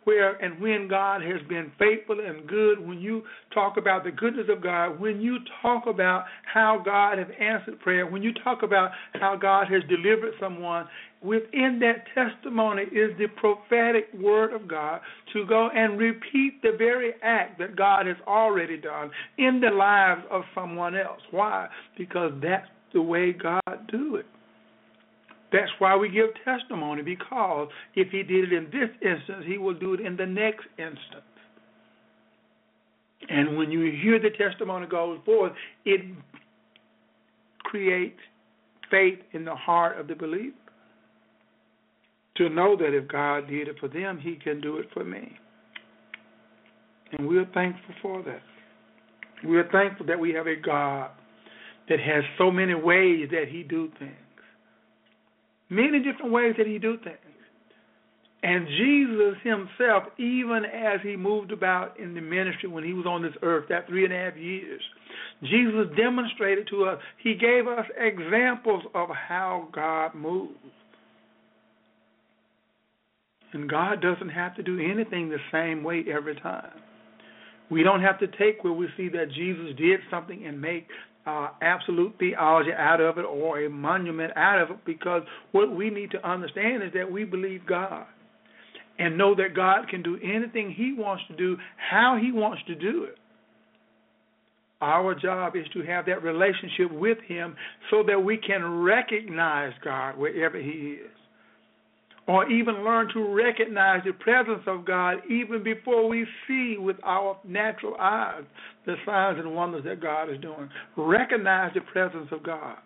where 0.08 0.36
and 0.42 0.58
when 0.58 0.88
God 0.88 1.20
has 1.20 1.42
been 1.50 1.70
faithful 1.78 2.18
and 2.18 2.46
good, 2.48 2.80
when 2.80 2.98
you 2.98 3.24
talk 3.52 3.76
about 3.76 4.04
the 4.04 4.10
goodness 4.10 4.46
of 4.48 4.62
God, 4.62 4.98
when 4.98 5.20
you 5.20 5.36
talk 5.60 5.84
about 5.86 6.24
how 6.50 6.80
God 6.82 7.18
has 7.18 7.26
answered 7.38 7.78
prayer, 7.80 8.06
when 8.06 8.22
you 8.22 8.32
talk 8.42 8.62
about 8.62 8.92
how 9.20 9.36
God 9.36 9.66
has 9.70 9.82
delivered 9.86 10.32
someone, 10.40 10.86
within 11.20 11.78
that 11.80 12.06
testimony 12.14 12.84
is 12.84 13.10
the 13.18 13.26
prophetic 13.36 14.08
word 14.18 14.54
of 14.54 14.66
God 14.66 15.00
to 15.34 15.44
go 15.44 15.68
and 15.74 15.98
repeat 15.98 16.62
the 16.62 16.72
very 16.78 17.12
act 17.22 17.58
that 17.58 17.76
God 17.76 18.06
has 18.06 18.16
already 18.26 18.78
done 18.78 19.10
in 19.36 19.60
the 19.60 19.68
lives 19.68 20.22
of 20.30 20.40
someone 20.54 20.96
else. 20.96 21.20
Why? 21.32 21.68
Because 21.98 22.32
that's 22.42 22.68
the 22.94 23.02
way 23.02 23.34
God 23.34 23.60
do 23.92 24.16
it. 24.16 24.24
That's 25.50 25.70
why 25.78 25.96
we 25.96 26.10
give 26.10 26.28
testimony, 26.44 27.02
because 27.02 27.68
if 27.94 28.10
he 28.10 28.22
did 28.22 28.52
it 28.52 28.52
in 28.52 28.64
this 28.64 28.90
instance, 29.02 29.44
he 29.46 29.56
will 29.56 29.74
do 29.74 29.94
it 29.94 30.00
in 30.00 30.16
the 30.16 30.26
next 30.26 30.66
instance. 30.78 31.24
And 33.30 33.56
when 33.56 33.70
you 33.70 33.90
hear 34.02 34.18
the 34.20 34.30
testimony 34.30 34.86
goes 34.86 35.18
forth, 35.24 35.52
it 35.84 36.02
creates 37.64 38.18
faith 38.90 39.18
in 39.32 39.44
the 39.44 39.54
heart 39.54 39.98
of 39.98 40.06
the 40.06 40.14
believer 40.14 40.54
to 42.36 42.48
know 42.48 42.76
that 42.76 42.94
if 42.94 43.08
God 43.08 43.48
did 43.48 43.68
it 43.68 43.76
for 43.80 43.88
them, 43.88 44.18
he 44.18 44.36
can 44.36 44.60
do 44.60 44.76
it 44.78 44.86
for 44.92 45.04
me. 45.04 45.36
And 47.12 47.26
we're 47.26 47.48
thankful 47.52 47.94
for 48.00 48.22
that. 48.22 48.42
We're 49.44 49.68
thankful 49.70 50.06
that 50.06 50.18
we 50.18 50.32
have 50.34 50.46
a 50.46 50.56
God 50.56 51.10
that 51.88 52.00
has 52.00 52.22
so 52.36 52.50
many 52.50 52.74
ways 52.74 53.28
that 53.30 53.46
he 53.50 53.62
do 53.62 53.90
things 53.98 54.12
many 55.68 55.98
different 56.00 56.32
ways 56.32 56.54
that 56.58 56.66
he 56.66 56.78
do 56.78 56.96
things. 56.98 57.18
And 58.42 58.68
Jesus 58.68 59.34
himself, 59.42 60.04
even 60.16 60.62
as 60.64 61.00
he 61.02 61.16
moved 61.16 61.50
about 61.50 61.98
in 61.98 62.14
the 62.14 62.20
ministry 62.20 62.68
when 62.68 62.84
he 62.84 62.92
was 62.92 63.04
on 63.04 63.22
this 63.22 63.32
earth, 63.42 63.64
that 63.68 63.88
three 63.88 64.04
and 64.04 64.12
a 64.12 64.16
half 64.16 64.36
years, 64.36 64.80
Jesus 65.42 65.86
demonstrated 65.96 66.68
to 66.68 66.84
us, 66.84 67.00
he 67.22 67.34
gave 67.34 67.66
us 67.66 67.84
examples 67.96 68.84
of 68.94 69.08
how 69.10 69.68
God 69.72 70.14
moves. 70.14 70.54
And 73.52 73.68
God 73.68 74.00
doesn't 74.00 74.28
have 74.28 74.54
to 74.56 74.62
do 74.62 74.78
anything 74.78 75.28
the 75.28 75.38
same 75.50 75.82
way 75.82 76.04
every 76.12 76.36
time. 76.36 76.70
We 77.70 77.82
don't 77.82 78.02
have 78.02 78.18
to 78.20 78.26
take 78.26 78.62
where 78.62 78.72
we 78.72 78.88
see 78.96 79.08
that 79.08 79.32
Jesus 79.32 79.74
did 79.76 80.00
something 80.10 80.46
and 80.46 80.60
make 80.60 80.86
uh, 81.26 81.48
absolute 81.60 82.14
theology 82.18 82.70
out 82.72 83.00
of 83.00 83.18
it 83.18 83.24
or 83.24 83.60
a 83.60 83.70
monument 83.70 84.32
out 84.36 84.60
of 84.60 84.70
it 84.70 84.84
because 84.84 85.22
what 85.52 85.74
we 85.74 85.90
need 85.90 86.10
to 86.10 86.28
understand 86.28 86.82
is 86.82 86.92
that 86.94 87.10
we 87.10 87.24
believe 87.24 87.66
God 87.66 88.06
and 88.98 89.16
know 89.16 89.34
that 89.34 89.54
God 89.54 89.88
can 89.88 90.02
do 90.02 90.18
anything 90.22 90.74
He 90.76 90.94
wants 90.96 91.22
to 91.28 91.36
do, 91.36 91.56
how 91.76 92.18
He 92.20 92.32
wants 92.32 92.62
to 92.66 92.74
do 92.74 93.04
it. 93.04 93.16
Our 94.80 95.14
job 95.14 95.56
is 95.56 95.66
to 95.74 95.82
have 95.82 96.06
that 96.06 96.22
relationship 96.22 96.92
with 96.92 97.18
Him 97.26 97.56
so 97.90 98.02
that 98.06 98.18
we 98.18 98.36
can 98.36 98.82
recognize 98.82 99.72
God 99.84 100.16
wherever 100.16 100.56
He 100.56 100.98
is 101.04 101.17
or 102.28 102.48
even 102.50 102.84
learn 102.84 103.08
to 103.14 103.34
recognize 103.34 104.02
the 104.04 104.12
presence 104.12 104.62
of 104.66 104.84
God 104.84 105.16
even 105.30 105.64
before 105.64 106.06
we 106.06 106.26
see 106.46 106.76
with 106.78 106.96
our 107.02 107.38
natural 107.42 107.96
eyes 107.98 108.44
the 108.84 108.96
signs 109.06 109.38
and 109.38 109.54
wonders 109.54 109.82
that 109.84 110.00
God 110.00 110.30
is 110.30 110.38
doing. 110.40 110.68
Recognize 110.96 111.72
the 111.74 111.80
presence 111.80 112.28
of 112.30 112.42
God. 112.42 112.76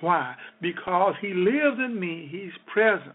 Why? 0.00 0.34
Because 0.60 1.14
He 1.20 1.32
lives 1.32 1.78
in 1.78 1.98
me, 1.98 2.28
He's 2.30 2.50
present. 2.72 3.14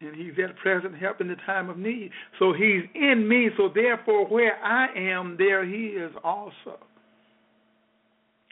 And 0.00 0.14
He's 0.14 0.34
at 0.42 0.56
present 0.58 0.96
help 0.96 1.20
in 1.20 1.26
the 1.26 1.36
time 1.44 1.68
of 1.68 1.78
need. 1.78 2.10
So 2.38 2.52
He's 2.52 2.82
in 2.94 3.26
me, 3.28 3.50
so 3.56 3.68
therefore, 3.74 4.28
where 4.28 4.62
I 4.64 4.86
am, 4.96 5.34
there 5.36 5.66
He 5.66 5.86
is 5.86 6.12
also. 6.22 6.78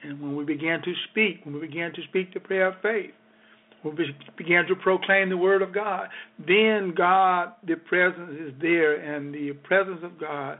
And 0.02 0.20
when 0.20 0.34
we 0.34 0.44
began 0.44 0.82
to 0.82 0.92
speak, 1.10 1.44
when 1.44 1.54
we 1.54 1.60
began 1.60 1.92
to 1.92 2.02
speak 2.08 2.34
the 2.34 2.40
prayer 2.40 2.68
of 2.68 2.74
faith, 2.82 3.12
began 4.36 4.66
to 4.66 4.74
proclaim 4.76 5.28
the 5.28 5.36
word 5.36 5.62
of 5.62 5.74
God, 5.74 6.08
then 6.38 6.94
God, 6.96 7.52
the 7.66 7.76
presence 7.76 8.32
is 8.40 8.52
there, 8.60 8.94
and 8.94 9.34
the 9.34 9.52
presence 9.64 10.00
of 10.02 10.18
God 10.18 10.58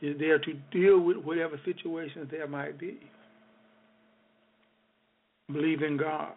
is 0.00 0.18
there 0.18 0.38
to 0.38 0.52
deal 0.70 1.00
with 1.00 1.16
whatever 1.18 1.60
situations 1.64 2.28
there 2.30 2.46
might 2.46 2.78
be. 2.78 2.98
Believe 5.52 5.82
in 5.82 5.96
God. 5.96 6.32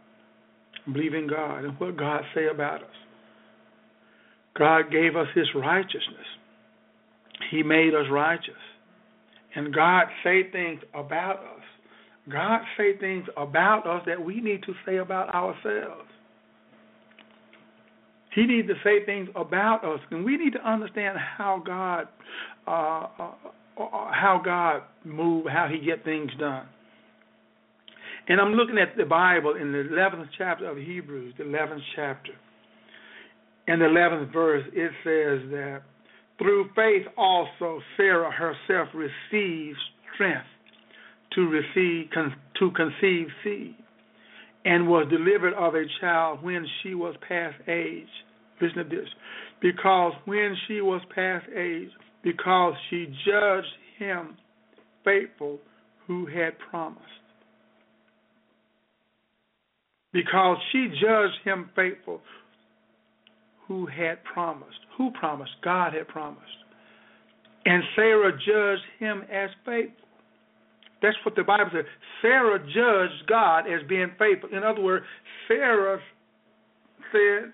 Believe 0.92 1.14
in 1.14 1.28
God 1.28 1.66
and 1.66 1.80
what 1.80 1.98
God 1.98 2.22
say 2.34 2.48
about 2.48 2.84
us. 2.84 2.90
God 4.58 4.92
gave 4.92 5.16
us 5.16 5.28
his 5.34 5.48
righteousness. 5.56 6.28
He 7.52 7.64
made 7.64 7.94
us 7.94 8.06
righteous. 8.12 8.54
And 9.56 9.74
God 9.74 10.06
say 10.24 10.50
things 10.52 10.82
about 10.94 11.38
us 11.38 11.55
God 12.32 12.62
say 12.78 12.98
things 12.98 13.26
about 13.38 13.86
us 13.86 14.02
that 14.08 14.24
we 14.24 14.42
need 14.42 14.64
to 14.64 14.74
say 14.86 14.98
about 14.98 15.34
ourselves. 15.34 16.10
He 18.34 18.46
needs 18.46 18.68
to 18.68 18.74
say 18.84 19.06
things 19.06 19.30
about 19.36 19.86
us, 19.86 20.00
and 20.12 20.26
we 20.26 20.38
need 20.38 20.54
to 20.54 20.70
understand 20.70 21.18
how 21.18 21.62
God, 21.66 22.08
uh, 22.68 23.08
uh, 23.18 23.32
uh, 23.80 24.12
how 24.12 24.42
God 24.44 24.82
move, 25.06 25.46
how 25.48 25.70
He 25.72 25.86
get 25.86 26.04
things 26.04 26.32
done. 26.40 26.66
And 28.28 28.42
I'm 28.42 28.54
looking 28.54 28.78
at 28.78 28.98
the 28.98 29.06
Bible 29.06 29.56
in 29.56 29.72
the 29.72 29.88
11th 29.90 30.28
chapter 30.38 30.70
of 30.70 30.78
Hebrews, 30.78 31.36
the 31.38 31.44
11th 31.44 31.80
chapter, 31.96 32.32
and 33.68 33.80
the 33.80 33.86
11th 33.86 34.34
verse. 34.34 34.66
It 34.74 34.92
says 35.04 35.50
that 35.52 35.84
through 36.40 36.70
faith 36.76 37.06
also 37.16 37.80
Sarah 37.96 38.32
herself 38.32 38.90
received 38.94 39.78
strength 40.14 40.48
to 41.36 41.42
receive 41.48 42.10
to 42.60 42.72
conceive 42.72 43.28
seed, 43.44 43.76
and 44.64 44.88
was 44.88 45.08
delivered 45.10 45.54
of 45.54 45.76
a 45.76 45.84
child 46.02 46.42
when 46.42 46.66
she 46.82 46.96
was 46.96 47.16
past 47.28 47.56
age. 47.68 48.08
Listen 48.62 48.78
to 48.78 48.96
this, 48.96 49.10
because 49.62 50.14
when 50.26 50.56
she 50.68 50.82
was 50.82 51.02
past 51.14 51.46
age, 51.56 51.90
because 52.24 52.74
she 52.90 53.06
judged 53.26 53.68
him 54.00 54.38
faithful 55.04 55.60
who 56.08 56.26
had 56.26 56.58
promised. 56.70 57.02
Because 60.14 60.58
she 60.72 60.88
judged 61.02 61.36
him 61.44 61.70
faithful 61.76 62.22
who 63.68 63.86
had 63.86 64.24
promised. 64.24 64.80
Who 64.98 65.12
promised? 65.12 65.52
God 65.64 65.94
had 65.94 66.08
promised. 66.08 66.42
And 67.66 67.84
Sarah 67.96 68.32
judged 68.32 68.84
him 69.00 69.24
as 69.32 69.50
faithful. 69.66 70.05
That's 71.02 71.18
what 71.24 71.36
the 71.36 71.44
Bible 71.44 71.70
says. 71.74 71.86
Sarah 72.22 72.60
judged 72.60 73.28
God 73.28 73.66
as 73.72 73.88
being 73.88 74.12
faithful. 74.18 74.50
In 74.56 74.64
other 74.64 74.82
words, 74.82 75.06
Sarah 75.48 76.00
said, 77.12 77.52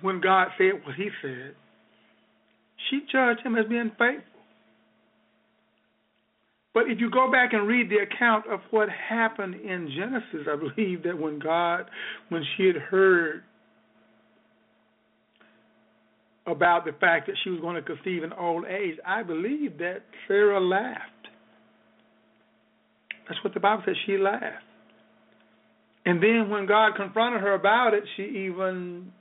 when 0.00 0.20
God 0.20 0.48
said 0.58 0.84
what 0.84 0.94
he 0.94 1.08
said, 1.22 1.54
she 2.90 3.00
judged 3.10 3.40
him 3.44 3.56
as 3.56 3.66
being 3.66 3.90
faithful. 3.98 4.22
But 6.74 6.90
if 6.90 6.98
you 6.98 7.08
go 7.08 7.30
back 7.30 7.52
and 7.52 7.68
read 7.68 7.88
the 7.88 7.98
account 7.98 8.46
of 8.50 8.60
what 8.70 8.88
happened 8.88 9.54
in 9.54 9.90
Genesis, 9.96 10.48
I 10.50 10.56
believe 10.56 11.04
that 11.04 11.16
when 11.16 11.38
God, 11.38 11.88
when 12.30 12.42
she 12.56 12.66
had 12.66 12.76
heard 12.76 13.44
about 16.46 16.84
the 16.84 16.92
fact 17.00 17.28
that 17.28 17.36
she 17.42 17.50
was 17.50 17.60
going 17.60 17.76
to 17.76 17.82
conceive 17.82 18.24
in 18.24 18.32
old 18.32 18.64
age, 18.66 18.98
I 19.06 19.22
believe 19.22 19.78
that 19.78 20.02
Sarah 20.26 20.60
laughed. 20.60 21.13
That's 23.28 23.42
what 23.42 23.54
the 23.54 23.60
Bible 23.60 23.82
says. 23.86 23.96
She 24.06 24.18
laughed. 24.18 24.64
And 26.06 26.22
then 26.22 26.50
when 26.50 26.66
God 26.66 26.92
confronted 26.96 27.40
her 27.40 27.54
about 27.54 27.94
it, 27.94 28.04
she 28.16 28.22
even 28.22 29.12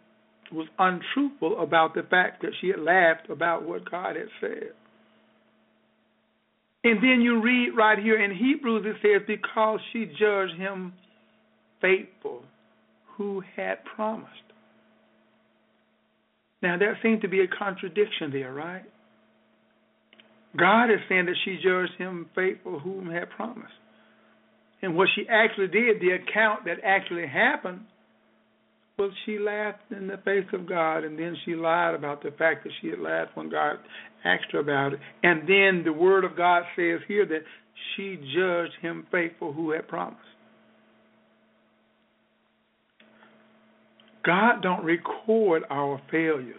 was 0.51 0.67
untruthful 0.77 1.61
about 1.61 1.95
the 1.95 2.03
fact 2.03 2.41
that 2.41 2.51
she 2.59 2.67
had 2.67 2.79
laughed 2.79 3.29
about 3.29 3.63
what 3.63 3.89
God 3.89 4.15
had 4.15 4.27
said. 4.41 4.71
And 6.83 6.97
then 6.97 7.21
you 7.21 7.41
read 7.41 7.69
right 7.77 7.97
here 7.97 8.21
in 8.21 8.35
Hebrews, 8.35 8.85
it 8.85 8.97
says, 9.01 9.25
because 9.25 9.79
she 9.93 10.05
judged 10.19 10.55
him 10.57 10.93
faithful 11.81 12.43
who 13.17 13.41
had 13.55 13.85
promised. 13.95 14.29
Now, 16.61 16.77
there 16.77 16.97
seems 17.01 17.21
to 17.21 17.29
be 17.29 17.41
a 17.41 17.47
contradiction 17.47 18.31
there, 18.31 18.53
right? 18.53 18.83
God 20.57 20.85
is 20.85 20.99
saying 21.09 21.25
that 21.25 21.35
she 21.45 21.57
judged 21.63 21.93
him 21.97 22.27
faithful 22.35 22.79
whom 22.79 23.09
had 23.09 23.29
promised. 23.29 23.73
And 24.83 24.97
what 24.97 25.07
she 25.15 25.25
actually 25.29 25.69
did, 25.69 26.01
the 26.01 26.11
account 26.11 26.65
that 26.65 26.77
actually 26.83 27.25
happened, 27.25 27.79
was 28.99 29.11
she 29.25 29.39
laughed 29.39 29.79
in 29.91 30.07
the 30.07 30.17
face 30.17 30.45
of 30.51 30.67
God, 30.67 31.05
and 31.05 31.17
then 31.17 31.35
she 31.45 31.55
lied 31.55 31.95
about 31.95 32.21
the 32.21 32.31
fact 32.31 32.65
that 32.65 32.73
she 32.81 32.89
had 32.89 32.99
laughed 32.99 33.35
when 33.35 33.49
God 33.49 33.77
asked 34.25 34.51
her 34.51 34.59
about 34.59 34.93
it. 34.93 34.99
And 35.23 35.43
then 35.47 35.83
the 35.85 35.93
Word 35.93 36.25
of 36.25 36.35
God 36.35 36.63
says 36.75 36.99
here 37.07 37.25
that 37.25 37.43
she 37.95 38.17
judged 38.35 38.73
him 38.81 39.07
faithful 39.09 39.53
who 39.53 39.71
had 39.71 39.87
promised. 39.87 40.19
God 44.25 44.61
don't 44.61 44.83
record 44.83 45.63
our 45.69 46.01
failures. 46.11 46.55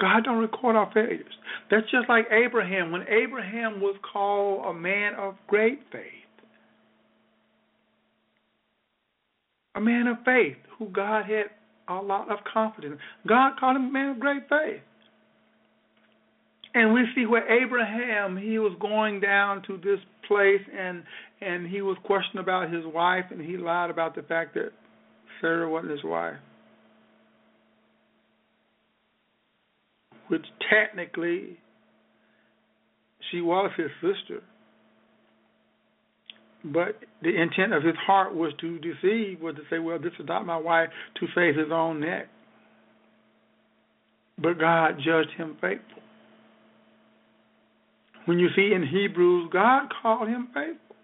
God 0.00 0.24
don't 0.24 0.38
record 0.38 0.76
our 0.76 0.90
failures. 0.92 1.32
That's 1.70 1.88
just 1.90 2.08
like 2.08 2.26
Abraham. 2.30 2.90
When 2.90 3.02
Abraham 3.02 3.80
was 3.80 3.96
called 4.12 4.74
a 4.74 4.78
man 4.78 5.14
of 5.14 5.34
great 5.46 5.80
faith, 5.92 6.04
a 9.74 9.80
man 9.80 10.06
of 10.06 10.16
faith 10.24 10.56
who 10.78 10.88
God 10.88 11.24
had 11.26 11.46
a 11.88 12.00
lot 12.00 12.30
of 12.30 12.38
confidence. 12.50 12.98
God 13.26 13.52
called 13.58 13.76
him 13.76 13.86
a 13.86 13.90
man 13.90 14.08
of 14.10 14.20
great 14.20 14.48
faith. 14.48 14.80
And 16.72 16.94
we 16.94 17.02
see 17.14 17.26
where 17.26 17.48
Abraham 17.50 18.36
he 18.36 18.58
was 18.58 18.76
going 18.80 19.20
down 19.20 19.62
to 19.66 19.76
this 19.78 19.98
place 20.28 20.60
and 20.76 21.02
and 21.40 21.66
he 21.66 21.82
was 21.82 21.96
questioned 22.04 22.38
about 22.38 22.72
his 22.72 22.84
wife 22.86 23.24
and 23.30 23.40
he 23.40 23.56
lied 23.56 23.90
about 23.90 24.14
the 24.14 24.22
fact 24.22 24.54
that 24.54 24.70
Sarah 25.40 25.68
wasn't 25.68 25.92
his 25.92 26.04
wife. 26.04 26.36
Which 30.30 30.46
technically 30.70 31.58
she 33.30 33.40
was 33.40 33.72
his 33.76 33.90
sister. 34.00 34.42
But 36.64 37.00
the 37.20 37.30
intent 37.30 37.72
of 37.72 37.82
his 37.82 37.96
heart 37.96 38.32
was 38.32 38.52
to 38.60 38.78
deceive, 38.78 39.40
was 39.40 39.56
to 39.56 39.62
say, 39.68 39.80
Well, 39.80 39.98
this 39.98 40.12
is 40.20 40.28
not 40.28 40.46
my 40.46 40.56
wife 40.56 40.90
to 41.18 41.26
save 41.34 41.56
his 41.56 41.72
own 41.72 41.98
neck. 42.00 42.28
But 44.40 44.60
God 44.60 44.98
judged 45.04 45.32
him 45.36 45.56
faithful. 45.60 46.02
When 48.26 48.38
you 48.38 48.50
see 48.54 48.72
in 48.72 48.86
Hebrews, 48.86 49.50
God 49.52 49.88
called 50.00 50.28
him 50.28 50.48
faithful. 50.54 50.96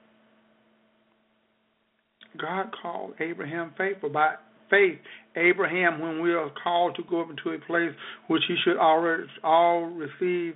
God 2.41 2.71
called 2.81 3.15
Abraham 3.19 3.73
faithful. 3.77 4.11
By 4.11 4.37
faith, 4.71 4.99
Abraham, 5.37 6.01
when 6.01 6.21
we 6.23 6.33
are 6.33 6.51
called 6.63 6.97
to 6.97 7.03
go 7.09 7.21
up 7.21 7.31
into 7.31 7.51
a 7.51 7.59
place 7.67 7.93
which 8.29 8.43
he 8.49 8.57
should 8.65 8.79
already 8.79 9.25
all 9.45 9.85
receive 9.85 10.55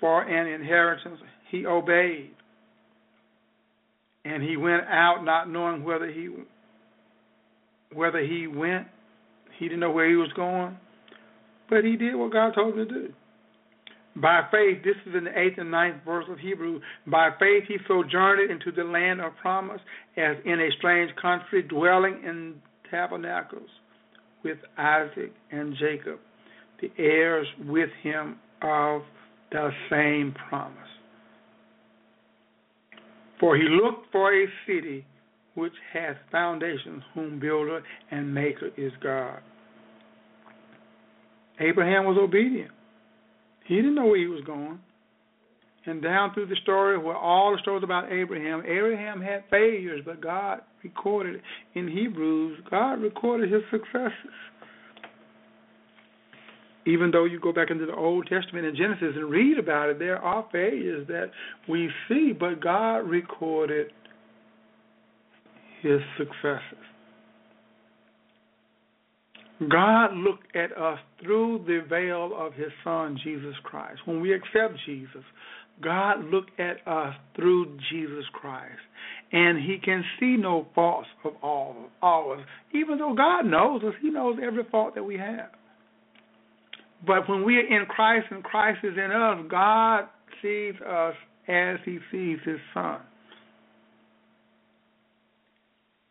for 0.00 0.22
an 0.22 0.46
inheritance, 0.46 1.20
he 1.50 1.66
obeyed. 1.66 2.30
And 4.24 4.42
he 4.42 4.56
went 4.56 4.82
out 4.88 5.24
not 5.24 5.48
knowing 5.48 5.84
whether 5.84 6.10
he 6.10 6.28
whether 7.94 8.20
he 8.20 8.46
went. 8.46 8.86
He 9.58 9.66
didn't 9.66 9.80
know 9.80 9.90
where 9.90 10.08
he 10.08 10.16
was 10.16 10.30
going. 10.36 10.76
But 11.70 11.84
he 11.84 11.96
did 11.96 12.14
what 12.14 12.32
God 12.32 12.52
told 12.54 12.76
him 12.76 12.88
to 12.88 12.94
do. 12.94 13.12
By 14.16 14.42
faith, 14.50 14.82
this 14.84 14.96
is 15.06 15.14
in 15.16 15.24
the 15.24 15.38
eighth 15.38 15.58
and 15.58 15.70
ninth 15.70 16.02
verse 16.04 16.24
of 16.28 16.38
Hebrew. 16.38 16.80
By 17.06 17.30
faith, 17.38 17.64
he 17.68 17.76
sojourned 17.86 18.50
into 18.50 18.72
the 18.72 18.84
land 18.84 19.20
of 19.20 19.36
promise, 19.40 19.80
as 20.16 20.36
in 20.44 20.60
a 20.60 20.68
strange 20.78 21.14
country, 21.20 21.62
dwelling 21.62 22.20
in 22.24 22.54
tabernacles 22.90 23.68
with 24.44 24.58
Isaac 24.76 25.32
and 25.50 25.74
Jacob, 25.78 26.18
the 26.80 26.90
heirs 26.98 27.46
with 27.66 27.90
him 28.02 28.36
of 28.62 29.02
the 29.50 29.70
same 29.90 30.34
promise. 30.48 30.76
For 33.40 33.56
he 33.56 33.64
looked 33.64 34.10
for 34.12 34.32
a 34.32 34.46
city 34.66 35.04
which 35.54 35.72
hath 35.92 36.16
foundations, 36.30 37.02
whom 37.14 37.40
builder 37.40 37.82
and 38.10 38.32
maker 38.32 38.70
is 38.76 38.92
God. 39.02 39.40
Abraham 41.60 42.04
was 42.04 42.16
obedient. 42.20 42.70
He 43.66 43.76
didn't 43.76 43.96
know 43.96 44.06
where 44.06 44.18
he 44.18 44.26
was 44.26 44.44
going. 44.44 44.78
And 45.86 46.02
down 46.02 46.34
through 46.34 46.46
the 46.46 46.56
story, 46.62 46.98
where 46.98 47.16
all 47.16 47.52
the 47.52 47.58
stories 47.62 47.82
about 47.82 48.12
Abraham, 48.12 48.62
Abraham 48.66 49.20
had 49.22 49.44
failures, 49.50 50.02
but 50.04 50.20
God 50.20 50.60
recorded 50.84 51.40
in 51.74 51.88
Hebrews, 51.88 52.58
God 52.68 53.00
recorded 53.00 53.50
his 53.50 53.62
successes. 53.70 54.12
Even 56.86 57.10
though 57.10 57.24
you 57.24 57.38
go 57.38 57.52
back 57.52 57.70
into 57.70 57.86
the 57.86 57.94
Old 57.94 58.26
Testament 58.26 58.66
in 58.66 58.74
Genesis 58.74 59.14
and 59.14 59.30
read 59.30 59.58
about 59.58 59.90
it, 59.90 59.98
there 59.98 60.18
are 60.18 60.46
failures 60.50 61.06
that 61.08 61.30
we 61.68 61.90
see, 62.08 62.32
but 62.38 62.60
God 62.60 62.98
recorded 62.98 63.88
his 65.82 66.00
successes. 66.16 66.84
God 69.70 70.14
looked 70.14 70.54
at 70.54 70.76
us 70.76 70.98
through 71.20 71.64
the 71.66 71.80
veil 71.88 72.30
of 72.36 72.54
his 72.54 72.70
son, 72.84 73.18
Jesus 73.24 73.54
Christ. 73.64 74.00
When 74.04 74.20
we 74.20 74.32
accept 74.32 74.78
Jesus, 74.86 75.24
God 75.82 76.24
looked 76.24 76.58
at 76.58 76.86
us 76.86 77.14
through 77.36 77.78
Jesus 77.90 78.24
Christ. 78.32 78.78
And 79.30 79.58
he 79.58 79.78
can 79.78 80.02
see 80.18 80.36
no 80.36 80.66
faults 80.74 81.08
of 81.24 81.32
all 81.42 81.90
of 82.02 82.38
us. 82.38 82.44
Even 82.74 82.98
though 82.98 83.14
God 83.14 83.42
knows 83.42 83.82
us, 83.84 83.94
he 84.00 84.10
knows 84.10 84.38
every 84.42 84.64
fault 84.70 84.94
that 84.94 85.04
we 85.04 85.16
have. 85.18 85.50
But 87.06 87.28
when 87.28 87.44
we 87.44 87.56
are 87.56 87.66
in 87.80 87.86
Christ 87.86 88.26
and 88.30 88.42
Christ 88.42 88.80
is 88.82 88.94
in 88.96 89.10
us, 89.12 89.38
God 89.50 90.04
sees 90.42 90.74
us 90.80 91.14
as 91.46 91.76
he 91.84 91.98
sees 92.10 92.38
his 92.44 92.58
son. 92.74 93.00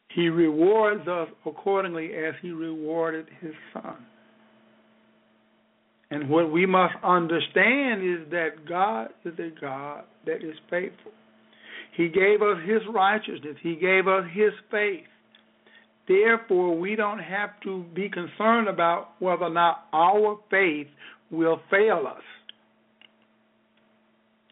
He 0.10 0.30
rewards 0.30 1.08
us 1.08 1.28
accordingly 1.46 2.12
as 2.14 2.34
he 2.42 2.52
rewarded 2.52 3.28
his 3.40 3.54
son. 3.74 3.98
And 6.10 6.30
what 6.30 6.52
we 6.52 6.66
must 6.66 6.96
understand 7.04 8.02
is 8.02 8.30
that 8.32 8.68
God 8.68 9.10
is 9.26 9.34
a 9.40 9.50
God 9.60 10.04
that 10.26 10.38
is 10.38 10.56
faithful. 10.70 11.12
He 11.96 12.08
gave 12.08 12.42
us 12.42 12.58
his 12.66 12.82
righteousness, 12.94 13.58
he 13.62 13.76
gave 13.76 14.08
us 14.08 14.24
his 14.32 14.54
faith. 14.72 15.06
Therefore, 16.08 16.78
we 16.78 16.96
don't 16.96 17.20
have 17.20 17.60
to 17.64 17.84
be 17.94 18.10
concerned 18.10 18.70
about 18.70 19.10
whether 19.20 19.46
or 19.46 19.50
not 19.50 19.88
our 19.92 20.40
faith 20.50 20.88
will 21.32 21.60
fail 21.70 22.04
us 22.08 22.24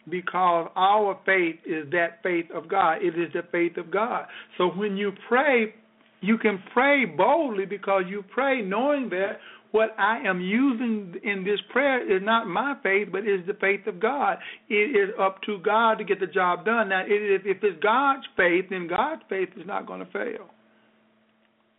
because 0.09 0.69
our 0.75 1.19
faith 1.25 1.55
is 1.65 1.89
that 1.91 2.21
faith 2.21 2.45
of 2.53 2.67
God. 2.69 2.97
It 3.01 3.17
is 3.17 3.31
the 3.33 3.43
faith 3.51 3.77
of 3.77 3.89
God. 3.89 4.25
So 4.57 4.67
when 4.67 4.97
you 4.97 5.11
pray, 5.27 5.73
you 6.21 6.37
can 6.37 6.61
pray 6.73 7.05
boldly 7.05 7.65
because 7.65 8.03
you 8.07 8.23
pray 8.33 8.61
knowing 8.61 9.09
that 9.09 9.39
what 9.75 9.93
I 9.99 10.19
am 10.19 10.39
using 10.39 11.15
in 11.21 11.43
this 11.43 11.59
prayer 11.69 11.99
is 12.01 12.21
not 12.23 12.47
my 12.47 12.75
faith, 12.81 13.09
but 13.11 13.27
is 13.27 13.45
the 13.45 13.55
faith 13.55 13.85
of 13.87 13.99
God. 13.99 14.37
It 14.69 14.95
is 14.95 15.13
up 15.19 15.41
to 15.47 15.59
God 15.59 15.95
to 15.95 16.05
get 16.05 16.21
the 16.21 16.27
job 16.27 16.63
done. 16.63 16.87
Now, 16.87 17.03
if 17.05 17.57
it's 17.61 17.83
God's 17.83 18.23
faith, 18.37 18.67
then 18.69 18.87
God's 18.87 19.21
faith 19.27 19.49
is 19.57 19.67
not 19.67 19.85
going 19.85 19.99
to 19.99 20.11
fail. 20.13 20.47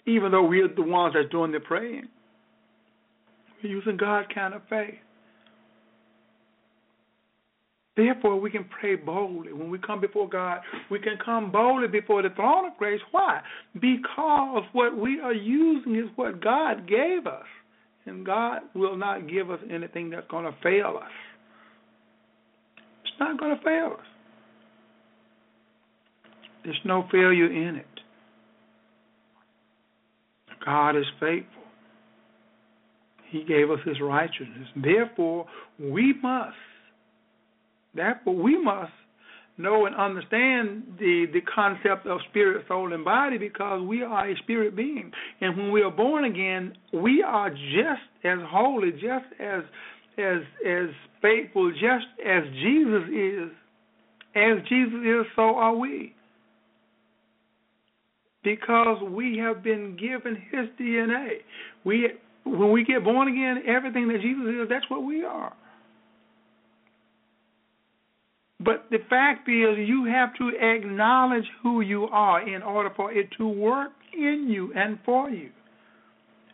Even 0.04 0.30
though 0.30 0.44
we're 0.44 0.68
the 0.68 0.82
ones 0.82 1.14
that's 1.16 1.30
doing 1.30 1.52
the 1.52 1.60
praying, 1.60 2.06
we're 3.62 3.70
using 3.70 3.96
God's 3.96 4.28
kind 4.34 4.52
of 4.52 4.60
faith. 4.68 4.98
Therefore, 7.96 8.38
we 8.38 8.50
can 8.50 8.66
pray 8.78 8.96
boldly. 8.96 9.54
When 9.54 9.70
we 9.70 9.78
come 9.78 10.02
before 10.02 10.28
God, 10.28 10.60
we 10.90 10.98
can 10.98 11.16
come 11.24 11.50
boldly 11.50 11.88
before 11.88 12.20
the 12.20 12.28
throne 12.36 12.66
of 12.66 12.76
grace. 12.76 13.00
Why? 13.10 13.40
Because 13.72 14.64
what 14.74 14.98
we 14.98 15.18
are 15.18 15.32
using 15.32 15.96
is 15.96 16.10
what 16.16 16.42
God 16.42 16.86
gave 16.86 17.26
us. 17.26 17.46
And 18.06 18.24
God 18.24 18.60
will 18.74 18.96
not 18.96 19.28
give 19.28 19.50
us 19.50 19.58
anything 19.70 20.10
that's 20.10 20.28
going 20.28 20.44
to 20.44 20.54
fail 20.62 20.98
us. 21.02 21.10
It's 23.04 23.14
not 23.18 23.38
going 23.38 23.56
to 23.56 23.62
fail 23.62 23.96
us. 23.98 24.06
There's 26.64 26.80
no 26.84 27.06
failure 27.10 27.50
in 27.50 27.76
it. 27.76 27.86
God 30.64 30.96
is 30.96 31.04
faithful. 31.20 31.62
He 33.28 33.44
gave 33.44 33.70
us 33.70 33.78
His 33.84 34.00
righteousness. 34.00 34.68
Therefore, 34.76 35.46
we 35.78 36.14
must 36.22 36.56
Therefore, 37.96 38.34
we 38.34 38.62
must 38.62 38.92
know 39.58 39.86
and 39.86 39.94
understand 39.96 40.84
the 40.98 41.26
the 41.32 41.40
concept 41.42 42.06
of 42.06 42.20
spirit, 42.30 42.64
soul, 42.68 42.92
and 42.92 43.04
body 43.04 43.38
because 43.38 43.82
we 43.82 44.02
are 44.02 44.28
a 44.28 44.36
spirit 44.38 44.76
being, 44.76 45.10
and 45.40 45.56
when 45.56 45.72
we 45.72 45.82
are 45.82 45.90
born 45.90 46.24
again, 46.24 46.76
we 46.92 47.22
are 47.22 47.50
just 47.50 48.02
as 48.24 48.38
holy, 48.48 48.92
just 48.92 49.26
as 49.40 49.62
as 50.18 50.42
as 50.66 50.88
faithful 51.22 51.70
just 51.72 52.06
as 52.24 52.44
Jesus 52.62 53.04
is. 53.12 53.50
As 54.34 54.62
Jesus 54.68 55.00
is, 55.02 55.26
so 55.34 55.56
are 55.56 55.74
we. 55.74 56.14
Because 58.44 59.02
we 59.02 59.38
have 59.38 59.64
been 59.64 59.96
given 59.96 60.36
his 60.50 60.68
DNA. 60.78 61.38
We 61.84 62.08
when 62.44 62.70
we 62.70 62.84
get 62.84 63.02
born 63.02 63.28
again, 63.28 63.62
everything 63.66 64.08
that 64.08 64.20
Jesus 64.20 64.44
is, 64.46 64.68
that's 64.68 64.88
what 64.88 65.02
we 65.02 65.24
are. 65.24 65.52
But 68.66 68.86
the 68.90 68.98
fact 69.08 69.48
is, 69.48 69.78
you 69.88 70.06
have 70.12 70.34
to 70.34 70.50
acknowledge 70.60 71.44
who 71.62 71.82
you 71.82 72.06
are 72.06 72.46
in 72.46 72.64
order 72.64 72.90
for 72.96 73.12
it 73.12 73.28
to 73.38 73.46
work 73.46 73.92
in 74.12 74.48
you 74.50 74.72
and 74.74 74.98
for 75.04 75.30
you. 75.30 75.50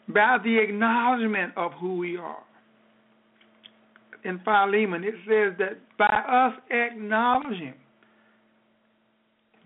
By 0.09 0.37
the 0.45 0.59
acknowledgement 0.59 1.55
of 1.57 1.73
who 1.81 1.97
we 1.97 2.19
are. 2.19 2.45
In 4.25 4.41
Philemon, 4.45 5.05
it 5.05 5.15
says 5.27 5.59
that 5.59 5.79
by 5.97 6.05
us 6.05 6.53
acknowledging 6.71 7.75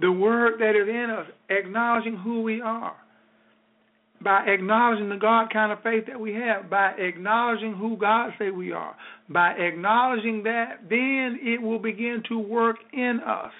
the 0.00 0.12
word 0.12 0.60
that 0.60 0.76
is 0.76 0.88
in 0.88 1.10
us, 1.10 1.26
acknowledging 1.50 2.16
who 2.16 2.42
we 2.42 2.60
are, 2.60 2.94
by 4.22 4.44
acknowledging 4.46 5.08
the 5.08 5.16
God 5.16 5.52
kind 5.52 5.72
of 5.72 5.82
faith 5.82 6.04
that 6.06 6.18
we 6.18 6.32
have, 6.34 6.70
by 6.70 6.92
acknowledging 6.92 7.74
who 7.74 7.96
God 7.96 8.32
say 8.38 8.50
we 8.50 8.72
are, 8.72 8.96
by 9.28 9.50
acknowledging 9.50 10.42
that, 10.44 10.80
then 10.88 11.38
it 11.42 11.60
will 11.60 11.78
begin 11.78 12.22
to 12.28 12.38
work 12.38 12.76
in 12.92 13.20
us. 13.26 13.52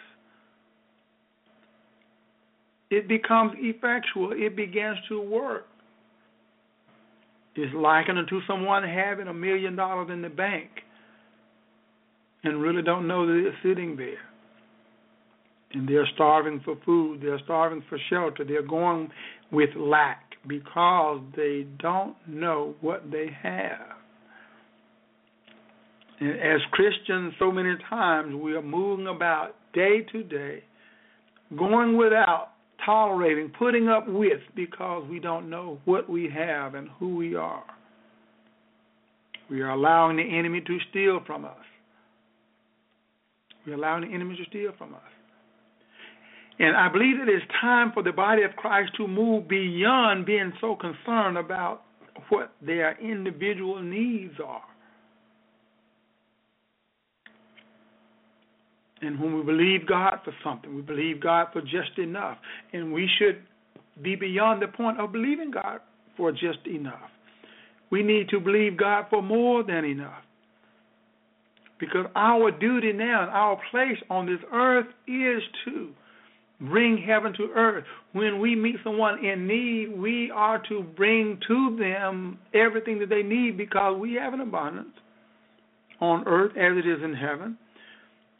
It 2.91 3.09
becomes 3.09 3.53
effectual. 3.57 4.33
It 4.33 4.57
begins 4.57 4.97
to 5.09 5.21
work. 5.21 5.67
It's 7.57 7.75
likened 7.75 8.19
unto 8.19 8.41
someone 8.47 8.85
having 8.85 9.29
a 9.29 9.35
million 9.35 9.77
dollars 9.77 10.09
in 10.13 10.23
the 10.23 10.29
bank 10.29 10.69
and 12.45 12.63
really 12.63 12.83
don't 12.83 13.09
know 13.09 13.27
that 13.27 13.47
it's 13.47 13.57
sitting 13.63 13.97
there. 13.97 14.19
And 15.73 15.89
they're 15.89 16.09
starving 16.15 16.61
for 16.65 16.77
food, 16.85 17.21
they're 17.23 17.41
starving 17.45 17.83
for 17.89 17.99
shelter, 18.09 18.45
they're 18.45 18.63
going 18.67 19.11
with 19.51 19.71
lack 19.77 20.26
because 20.49 21.21
they 21.37 21.67
don't 21.79 22.17
know 22.27 22.75
what 22.81 23.11
they 23.11 23.29
have. 23.43 23.97
And 26.21 26.31
as 26.31 26.61
Christians, 26.73 27.35
so 27.39 27.53
many 27.53 27.75
times 27.91 28.35
we 28.35 28.55
are 28.55 28.63
moving 28.63 29.07
about 29.07 29.55
day 29.75 30.01
to 30.13 30.23
day, 30.23 30.63
going 31.57 31.97
without, 31.97 32.53
tolerating, 32.85 33.53
putting 33.59 33.89
up 33.89 34.09
with, 34.09 34.41
because 34.55 35.07
we 35.11 35.19
don't 35.19 35.51
know 35.51 35.79
what 35.85 36.09
we 36.09 36.31
have 36.35 36.75
and 36.75 36.89
who 36.99 37.17
we 37.17 37.35
are. 37.35 37.65
We 39.51 39.61
are 39.61 39.71
allowing 39.71 40.17
the 40.17 40.23
enemy 40.23 40.61
to 40.67 40.79
steal 40.91 41.21
from 41.27 41.45
us. 41.45 41.53
We're 43.67 43.75
allowing 43.75 44.09
the 44.09 44.15
enemy 44.15 44.37
to 44.37 44.45
steal 44.49 44.73
from 44.79 44.95
us. 44.95 45.01
And 46.59 46.77
I 46.77 46.89
believe 46.89 47.21
it 47.21 47.29
is 47.29 47.43
time 47.61 47.93
for 47.93 48.03
the 48.03 48.13
body 48.13 48.43
of 48.43 48.57
Christ 48.57 48.93
to 48.97 49.07
move 49.07 49.47
beyond 49.47 50.25
being 50.25 50.53
so 50.61 50.75
concerned 50.75 51.37
about 51.37 51.83
what 52.31 52.53
their 52.63 52.99
individual 52.99 53.83
needs 53.83 54.35
are. 54.45 54.63
And 59.03 59.21
when 59.21 59.37
we 59.37 59.43
believe 59.43 59.87
God 59.87 60.21
for 60.25 60.33
something, 60.43 60.75
we 60.75 60.81
believe 60.81 61.21
God 61.21 61.49
for 61.53 61.61
just 61.61 61.99
enough. 61.99 62.39
And 62.73 62.93
we 62.93 63.09
should 63.19 63.43
be 64.03 64.17
beyond 64.17 64.63
the 64.63 64.69
point 64.69 64.99
of 64.99 65.13
believing 65.13 65.51
God 65.51 65.81
for 66.17 66.33
just 66.33 66.67
enough. 66.67 67.11
We 67.91 68.03
need 68.03 68.31
to 68.31 68.41
believe 68.41 68.79
God 68.79 69.07
for 69.11 69.23
more 69.23 69.63
than 69.63 69.85
enough. 69.85 70.23
Because 71.79 72.07
our 72.17 72.51
duty 72.51 72.93
now 72.93 73.23
and 73.23 73.31
our 73.31 73.61
place 73.71 73.99
on 74.09 74.25
this 74.25 74.41
earth 74.51 74.87
is 75.07 75.43
to 75.67 75.91
bring 76.61 76.99
heaven 76.99 77.33
to 77.35 77.49
earth. 77.55 77.85
When 78.13 78.41
we 78.41 78.55
meet 78.55 78.77
someone 78.83 79.25
in 79.25 79.47
need, 79.47 79.99
we 79.99 80.31
are 80.31 80.63
to 80.69 80.83
bring 80.97 81.39
to 81.49 81.77
them 81.79 82.39
everything 82.55 82.99
that 83.01 83.09
they 83.09 83.23
need 83.23 83.57
because 83.57 83.99
we 83.99 84.15
have 84.15 84.33
an 84.33 84.41
abundance 84.41 84.95
on 86.01 86.27
earth 86.27 86.53
as 86.53 86.77
it 86.77 86.87
is 86.89 87.03
in 87.03 87.15
heaven. 87.15 87.59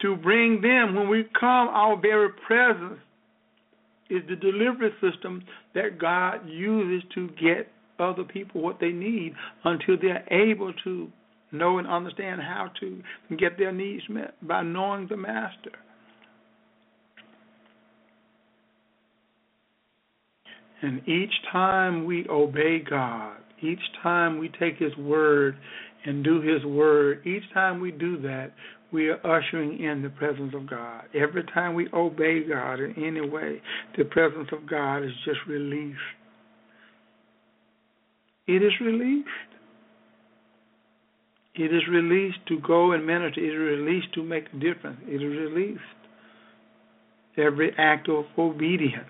To 0.01 0.15
bring 0.15 0.61
them, 0.61 0.95
when 0.95 1.09
we 1.09 1.25
come, 1.39 1.69
our 1.69 1.99
very 1.99 2.29
presence 2.45 2.99
is 4.09 4.21
the 4.29 4.35
delivery 4.35 4.91
system 5.01 5.43
that 5.73 5.99
God 5.99 6.47
uses 6.47 7.07
to 7.15 7.29
get 7.29 7.67
other 7.99 8.23
people 8.23 8.61
what 8.61 8.79
they 8.79 8.91
need 8.91 9.33
until 9.63 9.97
they're 9.99 10.25
able 10.31 10.71
to 10.83 11.11
know 11.51 11.79
and 11.79 11.87
understand 11.87 12.41
how 12.41 12.69
to 12.79 13.01
get 13.37 13.57
their 13.57 13.71
needs 13.71 14.03
met 14.09 14.35
by 14.47 14.61
knowing 14.61 15.07
the 15.07 15.17
Master. 15.17 15.71
And 20.81 21.07
each 21.07 21.33
time 21.51 22.05
we 22.05 22.27
obey 22.29 22.79
God, 22.87 23.37
each 23.61 23.79
time 24.03 24.37
we 24.37 24.49
take 24.59 24.77
His 24.77 24.95
word 24.97 25.57
and 26.05 26.23
do 26.23 26.41
His 26.41 26.63
word, 26.65 27.25
each 27.25 27.43
time 27.53 27.79
we 27.79 27.91
do 27.91 28.21
that, 28.21 28.51
we 28.91 29.09
are 29.09 29.25
ushering 29.25 29.83
in 29.83 30.01
the 30.01 30.09
presence 30.09 30.53
of 30.55 30.69
God. 30.69 31.03
Every 31.13 31.43
time 31.53 31.73
we 31.73 31.87
obey 31.93 32.43
God 32.47 32.79
in 32.79 32.93
any 33.03 33.27
way, 33.27 33.61
the 33.97 34.05
presence 34.05 34.47
of 34.51 34.69
God 34.69 35.03
is 35.03 35.11
just 35.25 35.39
released. 35.47 35.97
It 38.47 38.63
is 38.63 38.71
released. 38.79 39.27
It 41.55 41.73
is 41.73 41.81
released 41.89 42.37
to 42.47 42.59
go 42.59 42.91
and 42.91 43.05
minister. 43.05 43.41
It 43.41 43.49
is 43.49 43.57
released 43.57 44.13
to 44.13 44.23
make 44.23 44.45
a 44.53 44.57
difference. 44.57 44.99
It 45.05 45.15
is 45.15 45.21
released. 45.21 45.81
Every 47.35 47.71
act 47.77 48.07
of 48.09 48.25
obedience 48.37 49.09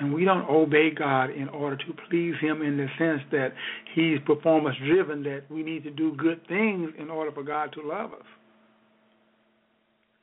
and 0.00 0.12
we 0.12 0.24
don't 0.24 0.48
obey 0.48 0.90
God 0.90 1.30
in 1.30 1.48
order 1.48 1.76
to 1.76 1.94
please 2.08 2.34
Him 2.40 2.62
in 2.62 2.76
the 2.76 2.86
sense 2.98 3.22
that 3.32 3.52
He's 3.94 4.18
performance 4.26 4.76
driven, 4.86 5.22
that 5.24 5.42
we 5.50 5.62
need 5.62 5.84
to 5.84 5.90
do 5.90 6.14
good 6.16 6.46
things 6.48 6.90
in 6.98 7.10
order 7.10 7.32
for 7.32 7.42
God 7.42 7.72
to 7.72 7.82
love 7.82 8.12
us. 8.12 8.26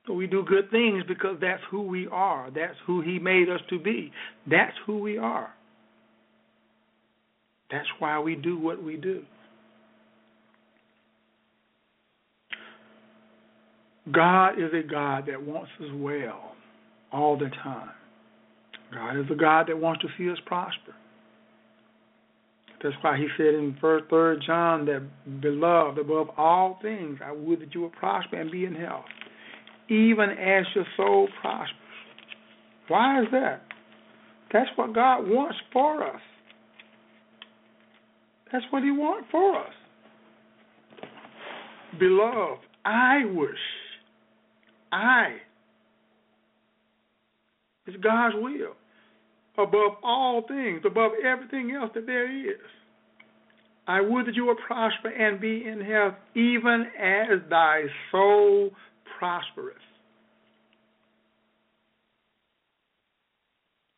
We 0.09 0.27
do 0.27 0.43
good 0.43 0.69
things 0.69 1.03
because 1.07 1.37
that's 1.39 1.61
who 1.71 1.81
we 1.81 2.07
are. 2.07 2.51
That's 2.53 2.75
who 2.85 3.01
He 3.01 3.19
made 3.19 3.49
us 3.49 3.61
to 3.69 3.79
be. 3.79 4.11
That's 4.49 4.75
who 4.85 4.99
we 4.99 5.17
are. 5.17 5.53
That's 7.71 7.87
why 7.99 8.19
we 8.19 8.35
do 8.35 8.59
what 8.59 8.83
we 8.83 8.97
do. 8.97 9.23
God 14.11 14.59
is 14.59 14.71
a 14.73 14.85
God 14.85 15.25
that 15.27 15.41
wants 15.41 15.71
us 15.79 15.89
well 15.95 16.55
all 17.11 17.37
the 17.37 17.49
time. 17.63 17.89
God 18.93 19.19
is 19.19 19.25
a 19.31 19.35
God 19.35 19.67
that 19.67 19.77
wants 19.77 20.01
to 20.01 20.07
see 20.17 20.29
us 20.29 20.37
prosper. 20.45 20.93
That's 22.81 22.95
why 23.01 23.17
he 23.17 23.27
said 23.37 23.53
in 23.53 23.77
first 23.79 24.05
third 24.09 24.43
John 24.45 24.85
that 24.85 25.07
beloved 25.41 25.97
above 25.97 26.27
all 26.37 26.79
things 26.81 27.17
I 27.23 27.31
would 27.31 27.61
that 27.61 27.73
you 27.73 27.81
would 27.83 27.93
prosper 27.93 28.35
and 28.35 28.51
be 28.51 28.65
in 28.65 28.75
health, 28.75 29.05
even 29.89 30.29
as 30.31 30.65
your 30.75 30.85
soul 30.97 31.29
prospers. 31.41 31.77
Why 32.89 33.21
is 33.21 33.27
that? 33.31 33.61
That's 34.51 34.69
what 34.75 34.93
God 34.93 35.27
wants 35.27 35.57
for 35.71 36.03
us. 36.05 36.21
That's 38.51 38.65
what 38.69 38.83
he 38.83 38.91
wants 38.91 39.27
for 39.31 39.57
us. 39.57 39.73
Beloved, 41.97 42.59
I 42.85 43.23
wish 43.25 43.49
I 44.91 45.37
it's 47.85 47.97
God's 47.97 48.35
will 48.37 48.75
above 49.57 49.93
all 50.03 50.43
things, 50.47 50.81
above 50.85 51.11
everything 51.23 51.71
else 51.71 51.91
that 51.95 52.05
there 52.05 52.29
is. 52.29 52.59
I 53.87 54.01
would 54.01 54.27
that 54.27 54.35
you 54.35 54.45
would 54.45 54.57
prosper 54.65 55.09
and 55.09 55.41
be 55.41 55.65
in 55.67 55.81
health, 55.81 56.15
even 56.35 56.85
as 56.97 57.39
thy 57.49 57.83
soul 58.11 58.71
prospereth. 59.19 59.75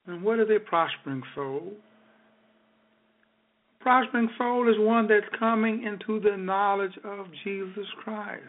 And 0.08 0.24
what 0.24 0.40
is 0.40 0.48
a 0.50 0.60
prospering 0.60 1.24
soul? 1.34 1.74
Prospering 3.80 4.30
soul 4.38 4.70
is 4.70 4.76
one 4.80 5.08
that's 5.08 5.26
coming 5.38 5.84
into 5.84 6.20
the 6.20 6.36
knowledge 6.36 6.98
of 7.04 7.28
Jesus 7.44 7.86
Christ. 8.04 8.42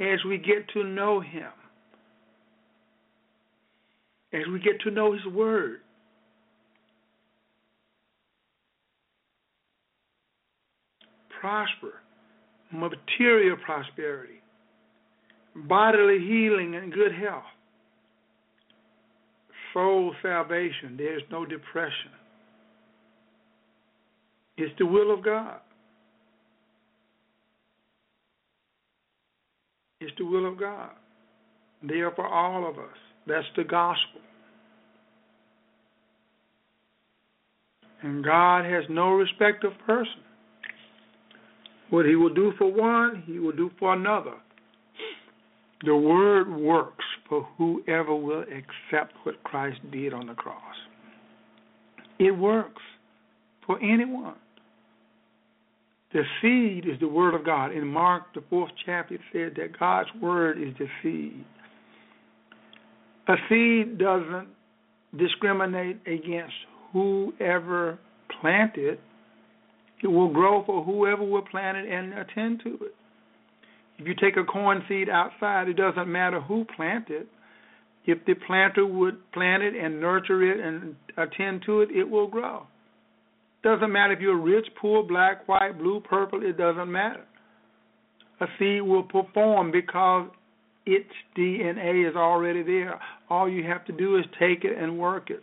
As 0.00 0.18
we 0.26 0.38
get 0.38 0.66
to 0.72 0.84
know 0.84 1.20
him, 1.20 1.52
as 4.34 4.42
we 4.52 4.58
get 4.58 4.80
to 4.80 4.90
know 4.90 5.12
His 5.12 5.24
Word. 5.26 5.80
Prosper, 11.40 12.00
material 12.72 13.56
prosperity, 13.64 14.40
bodily 15.54 16.18
healing 16.18 16.74
and 16.74 16.92
good 16.92 17.12
health, 17.12 17.44
soul 19.72 20.14
salvation. 20.22 20.96
There's 20.96 21.22
no 21.30 21.44
depression. 21.44 22.10
It's 24.56 24.72
the 24.78 24.86
will 24.86 25.12
of 25.12 25.22
God. 25.24 25.58
It's 30.00 30.12
the 30.16 30.24
will 30.24 30.46
of 30.46 30.58
God. 30.58 30.90
There 31.82 32.10
for 32.12 32.26
all 32.26 32.68
of 32.68 32.78
us. 32.78 32.96
That's 33.26 33.46
the 33.56 33.64
gospel. 33.64 34.20
And 38.02 38.22
God 38.22 38.64
has 38.66 38.84
no 38.90 39.12
respect 39.12 39.64
of 39.64 39.72
person. 39.86 40.20
What 41.90 42.06
he 42.06 42.16
will 42.16 42.32
do 42.34 42.52
for 42.58 42.70
one, 42.70 43.22
he 43.26 43.38
will 43.38 43.52
do 43.52 43.70
for 43.78 43.94
another. 43.94 44.34
The 45.84 45.96
word 45.96 46.54
works 46.54 47.04
for 47.28 47.46
whoever 47.56 48.14
will 48.14 48.42
accept 48.42 49.14
what 49.22 49.42
Christ 49.44 49.78
did 49.90 50.12
on 50.12 50.26
the 50.26 50.34
cross. 50.34 50.58
It 52.18 52.32
works 52.32 52.82
for 53.66 53.78
anyone. 53.82 54.36
The 56.12 56.22
seed 56.40 56.86
is 56.86 57.00
the 57.00 57.08
word 57.08 57.34
of 57.34 57.44
God. 57.44 57.72
In 57.72 57.86
Mark, 57.86 58.34
the 58.34 58.44
fourth 58.48 58.70
chapter, 58.86 59.14
it 59.14 59.20
said 59.32 59.54
that 59.56 59.78
God's 59.78 60.08
word 60.20 60.58
is 60.62 60.74
the 60.78 60.86
seed. 61.02 61.44
A 63.28 63.36
seed 63.48 63.98
doesn't 63.98 64.48
discriminate 65.16 66.00
against 66.06 66.54
whoever 66.92 67.98
planted. 68.40 68.98
It 70.02 70.04
It 70.04 70.08
will 70.08 70.32
grow 70.32 70.62
for 70.64 70.84
whoever 70.84 71.24
will 71.24 71.42
plant 71.42 71.78
it 71.78 71.90
and 71.90 72.12
attend 72.12 72.60
to 72.64 72.74
it. 72.74 72.94
If 73.98 74.06
you 74.06 74.14
take 74.14 74.36
a 74.36 74.44
corn 74.44 74.84
seed 74.88 75.08
outside, 75.08 75.68
it 75.68 75.76
doesn't 75.76 76.10
matter 76.10 76.40
who 76.40 76.66
planted. 76.76 77.22
It. 77.22 77.28
If 78.06 78.18
the 78.26 78.34
planter 78.34 78.84
would 78.84 79.32
plant 79.32 79.62
it 79.62 79.74
and 79.74 80.00
nurture 80.00 80.42
it 80.42 80.60
and 80.60 80.94
attend 81.16 81.62
to 81.66 81.80
it, 81.80 81.90
it 81.90 82.04
will 82.04 82.26
grow. 82.26 82.66
Doesn't 83.62 83.90
matter 83.90 84.12
if 84.12 84.20
you're 84.20 84.36
rich, 84.36 84.66
poor, 84.78 85.02
black, 85.02 85.48
white, 85.48 85.78
blue, 85.78 86.00
purple, 86.00 86.44
it 86.44 86.58
doesn't 86.58 86.92
matter. 86.92 87.24
A 88.40 88.46
seed 88.58 88.82
will 88.82 89.04
perform 89.04 89.70
because 89.70 90.28
its 90.86 91.10
DNA 91.36 92.08
is 92.08 92.16
already 92.16 92.62
there. 92.62 93.00
All 93.30 93.48
you 93.48 93.64
have 93.64 93.84
to 93.86 93.92
do 93.92 94.16
is 94.18 94.24
take 94.38 94.64
it 94.64 94.76
and 94.76 94.98
work 94.98 95.30
it. 95.30 95.42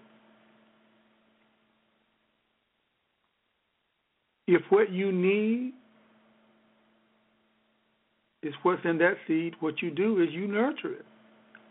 If 4.47 4.61
what 4.69 4.91
you 4.91 5.11
need 5.11 5.73
is 8.43 8.53
what's 8.63 8.81
in 8.85 8.97
that 8.97 9.15
seed, 9.27 9.53
what 9.59 9.81
you 9.81 9.91
do 9.91 10.21
is 10.21 10.29
you 10.31 10.47
nurture 10.47 10.93
it. 10.93 11.05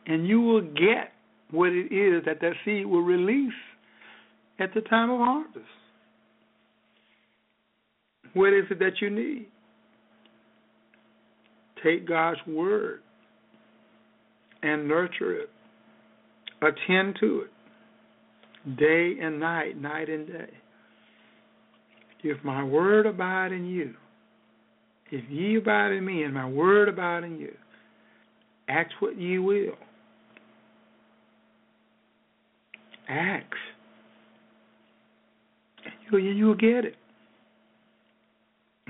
And 0.06 0.26
you 0.26 0.40
will 0.40 0.62
get 0.62 1.12
what 1.50 1.70
it 1.70 1.92
is 1.92 2.24
that 2.24 2.40
that 2.40 2.52
seed 2.64 2.86
will 2.86 3.02
release 3.02 3.52
at 4.58 4.72
the 4.74 4.80
time 4.82 5.10
of 5.10 5.18
harvest. 5.18 5.66
What 8.34 8.52
is 8.52 8.64
it 8.70 8.78
that 8.78 9.00
you 9.00 9.10
need? 9.10 9.46
Take 11.82 12.06
God's 12.06 12.40
word 12.46 13.02
and 14.62 14.86
nurture 14.86 15.34
it. 15.34 15.50
Attend 16.62 17.16
to 17.20 17.42
it 17.42 17.50
day 18.78 19.16
and 19.20 19.40
night, 19.40 19.80
night 19.80 20.08
and 20.08 20.26
day. 20.26 20.50
If 22.22 22.42
my 22.44 22.62
word 22.62 23.06
abide 23.06 23.52
in 23.52 23.66
you, 23.66 23.94
if 25.10 25.24
ye 25.30 25.56
abide 25.56 25.92
in 25.92 26.04
me 26.04 26.24
and 26.24 26.34
my 26.34 26.46
word 26.46 26.88
abide 26.88 27.24
in 27.24 27.38
you, 27.38 27.54
act 28.68 28.92
what 29.00 29.18
ye 29.18 29.38
will. 29.38 29.72
Act. 33.08 33.54
You'll, 36.10 36.20
you'll 36.20 36.54
get 36.54 36.84
it. 36.84 36.96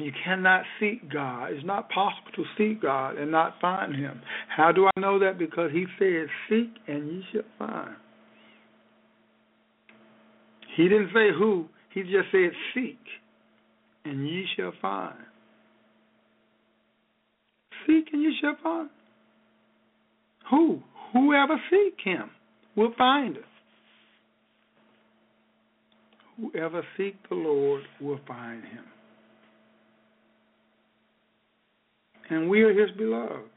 You 0.01 0.13
cannot 0.25 0.63
seek 0.79 1.11
God. 1.13 1.53
It's 1.53 1.65
not 1.65 1.89
possible 1.91 2.31
to 2.37 2.45
seek 2.57 2.83
God 2.83 3.17
and 3.17 3.31
not 3.31 3.55
find 3.61 3.95
Him. 3.95 4.21
How 4.49 4.73
do 4.73 4.87
I 4.87 5.01
know 5.01 5.19
that? 5.19 5.39
Because 5.39 5.71
He 5.73 5.87
said, 5.99 6.27
Seek 6.49 6.71
and 6.87 7.09
ye 7.09 7.25
shall 7.33 7.43
find. 7.59 7.97
He 10.77 10.85
didn't 10.85 11.11
say 11.13 11.29
who, 11.37 11.67
He 11.93 12.03
just 12.03 12.31
said, 12.33 12.51
Seek 12.75 12.99
and 14.05 14.27
ye 14.27 14.47
shall 14.57 14.73
find. 14.81 15.19
Seek 17.87 18.07
and 18.13 18.23
ye 18.23 18.37
shall 18.41 18.57
find. 18.63 18.91
Who? 20.51 20.81
Whoever 21.13 21.61
seek 21.71 21.95
Him 22.05 22.31
will 22.77 22.93
find 22.97 23.37
it. 23.37 23.45
Whoever 26.41 26.83
seek 26.97 27.17
the 27.29 27.35
Lord 27.35 27.83
will 28.01 28.21
find 28.27 28.65
Him. 28.65 28.85
And 32.31 32.49
we 32.49 32.63
are 32.63 32.73
his 32.73 32.97
beloved. 32.97 33.49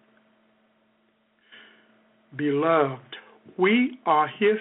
Beloved. 2.36 3.16
We 3.58 4.00
are 4.06 4.28
his 4.28 4.58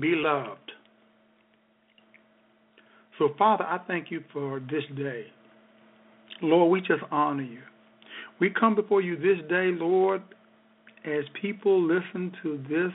beloved. 0.00 0.58
So, 3.18 3.30
Father, 3.36 3.64
I 3.64 3.78
thank 3.88 4.10
you 4.10 4.22
for 4.32 4.60
this 4.60 4.84
day. 4.96 5.26
Lord, 6.40 6.70
we 6.70 6.80
just 6.80 7.02
honor 7.10 7.42
you. 7.42 7.62
We 8.38 8.50
come 8.50 8.76
before 8.76 9.00
you 9.00 9.16
this 9.16 9.44
day, 9.48 9.72
Lord, 9.72 10.22
as 11.04 11.24
people 11.40 11.82
listen 11.82 12.32
to 12.42 12.62
this 12.68 12.92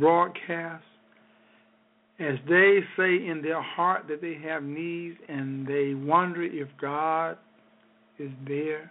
broadcast, 0.00 0.82
as 2.18 2.34
they 2.48 2.80
say 2.96 3.26
in 3.26 3.40
their 3.42 3.62
heart 3.62 4.06
that 4.08 4.20
they 4.20 4.36
have 4.42 4.64
needs 4.64 5.16
and 5.28 5.66
they 5.66 5.94
wonder 5.94 6.42
if 6.42 6.68
God 6.80 7.36
is 8.22 8.30
there. 8.46 8.90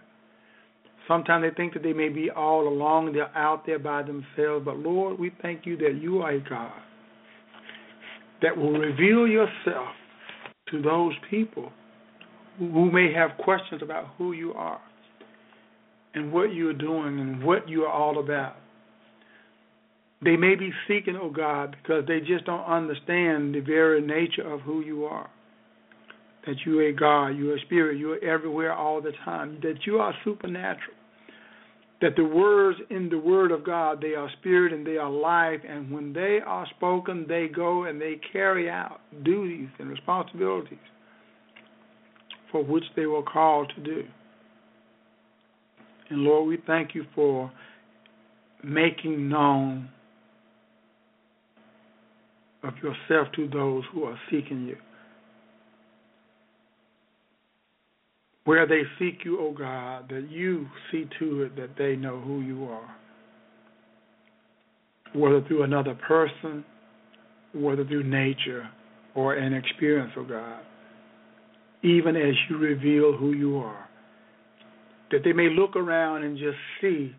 Sometimes 1.07 1.43
they 1.43 1.55
think 1.55 1.73
that 1.73 1.83
they 1.83 1.93
may 1.93 2.09
be 2.09 2.29
all 2.29 2.67
alone, 2.67 3.13
they're 3.13 3.35
out 3.35 3.65
there 3.65 3.79
by 3.79 4.03
themselves. 4.03 4.65
But 4.65 4.77
Lord, 4.77 5.19
we 5.19 5.31
thank 5.41 5.65
you 5.65 5.77
that 5.77 5.99
you 6.01 6.21
are 6.21 6.31
a 6.31 6.39
God 6.39 6.71
that 8.41 8.55
will 8.55 8.73
reveal 8.73 9.27
yourself 9.27 9.87
to 10.69 10.81
those 10.81 11.13
people 11.29 11.71
who 12.57 12.91
may 12.91 13.11
have 13.13 13.31
questions 13.43 13.81
about 13.81 14.05
who 14.17 14.33
you 14.33 14.53
are 14.53 14.81
and 16.13 16.31
what 16.31 16.53
you 16.53 16.69
are 16.69 16.73
doing 16.73 17.19
and 17.19 17.43
what 17.43 17.67
you 17.67 17.83
are 17.83 17.91
all 17.91 18.19
about. 18.19 18.55
They 20.23 20.35
may 20.35 20.55
be 20.55 20.71
seeking, 20.87 21.17
oh 21.19 21.31
God, 21.31 21.75
because 21.81 22.05
they 22.07 22.19
just 22.19 22.45
don't 22.45 22.65
understand 22.65 23.55
the 23.55 23.61
very 23.61 24.01
nature 24.01 24.47
of 24.53 24.61
who 24.61 24.81
you 24.81 25.05
are 25.05 25.29
that 26.45 26.55
you 26.65 26.79
are 26.79 26.91
God, 26.91 27.29
you 27.29 27.51
are 27.51 27.59
spirit, 27.65 27.97
you 27.97 28.13
are 28.13 28.23
everywhere 28.23 28.73
all 28.73 29.01
the 29.01 29.13
time, 29.23 29.59
that 29.61 29.85
you 29.85 29.99
are 29.99 30.13
supernatural. 30.23 30.95
That 32.01 32.15
the 32.15 32.25
words 32.25 32.79
in 32.89 33.09
the 33.09 33.19
Word 33.19 33.51
of 33.51 33.63
God, 33.63 34.01
they 34.01 34.15
are 34.15 34.27
spirit 34.39 34.73
and 34.73 34.85
they 34.85 34.97
are 34.97 35.09
life, 35.09 35.61
and 35.67 35.91
when 35.91 36.13
they 36.13 36.39
are 36.45 36.65
spoken, 36.75 37.25
they 37.27 37.47
go 37.47 37.83
and 37.83 38.01
they 38.01 38.19
carry 38.31 38.69
out 38.69 39.01
duties 39.23 39.69
and 39.77 39.87
responsibilities 39.87 40.79
for 42.51 42.63
which 42.63 42.83
they 42.95 43.05
were 43.05 43.23
called 43.23 43.71
to 43.75 43.83
do. 43.83 44.03
And 46.09 46.21
Lord, 46.21 46.47
we 46.47 46.57
thank 46.65 46.95
you 46.95 47.05
for 47.15 47.51
making 48.63 49.29
known 49.29 49.89
of 52.63 52.73
yourself 52.77 53.27
to 53.35 53.47
those 53.47 53.83
who 53.93 54.03
are 54.03 54.19
seeking 54.29 54.67
you. 54.67 54.75
Where 58.45 58.65
they 58.65 58.81
seek 58.97 59.23
you, 59.23 59.39
O 59.39 59.47
oh 59.47 59.53
God, 59.53 60.09
that 60.09 60.27
you 60.29 60.67
see 60.91 61.07
to 61.19 61.43
it 61.43 61.55
that 61.55 61.77
they 61.77 61.95
know 61.95 62.19
who 62.19 62.41
you 62.41 62.65
are. 62.65 62.95
Whether 65.13 65.45
through 65.47 65.63
another 65.63 65.93
person, 66.07 66.63
whether 67.53 67.85
through 67.85 68.03
nature 68.03 68.69
or 69.13 69.35
an 69.35 69.53
experience, 69.53 70.11
O 70.17 70.21
oh 70.21 70.25
God. 70.25 70.61
Even 71.83 72.15
as 72.15 72.33
you 72.49 72.57
reveal 72.57 73.15
who 73.15 73.33
you 73.33 73.57
are. 73.57 73.87
That 75.11 75.23
they 75.23 75.33
may 75.33 75.49
look 75.49 75.75
around 75.75 76.23
and 76.23 76.37
just 76.37 76.57
see 76.79 77.13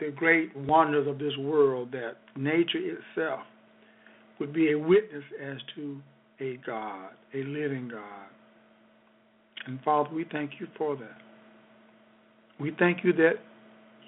the 0.00 0.10
great 0.10 0.56
wonders 0.56 1.06
of 1.06 1.18
this 1.18 1.36
world, 1.38 1.92
that 1.92 2.16
nature 2.36 2.78
itself 2.78 3.40
would 4.40 4.52
be 4.52 4.72
a 4.72 4.78
witness 4.78 5.22
as 5.40 5.58
to 5.76 6.00
a 6.40 6.58
God, 6.66 7.10
a 7.32 7.44
living 7.44 7.88
God 7.88 8.33
and 9.66 9.80
Father, 9.82 10.10
we 10.10 10.26
thank 10.30 10.52
you 10.60 10.66
for 10.76 10.96
that. 10.96 11.18
We 12.60 12.72
thank 12.78 13.04
you 13.04 13.12
that 13.14 13.34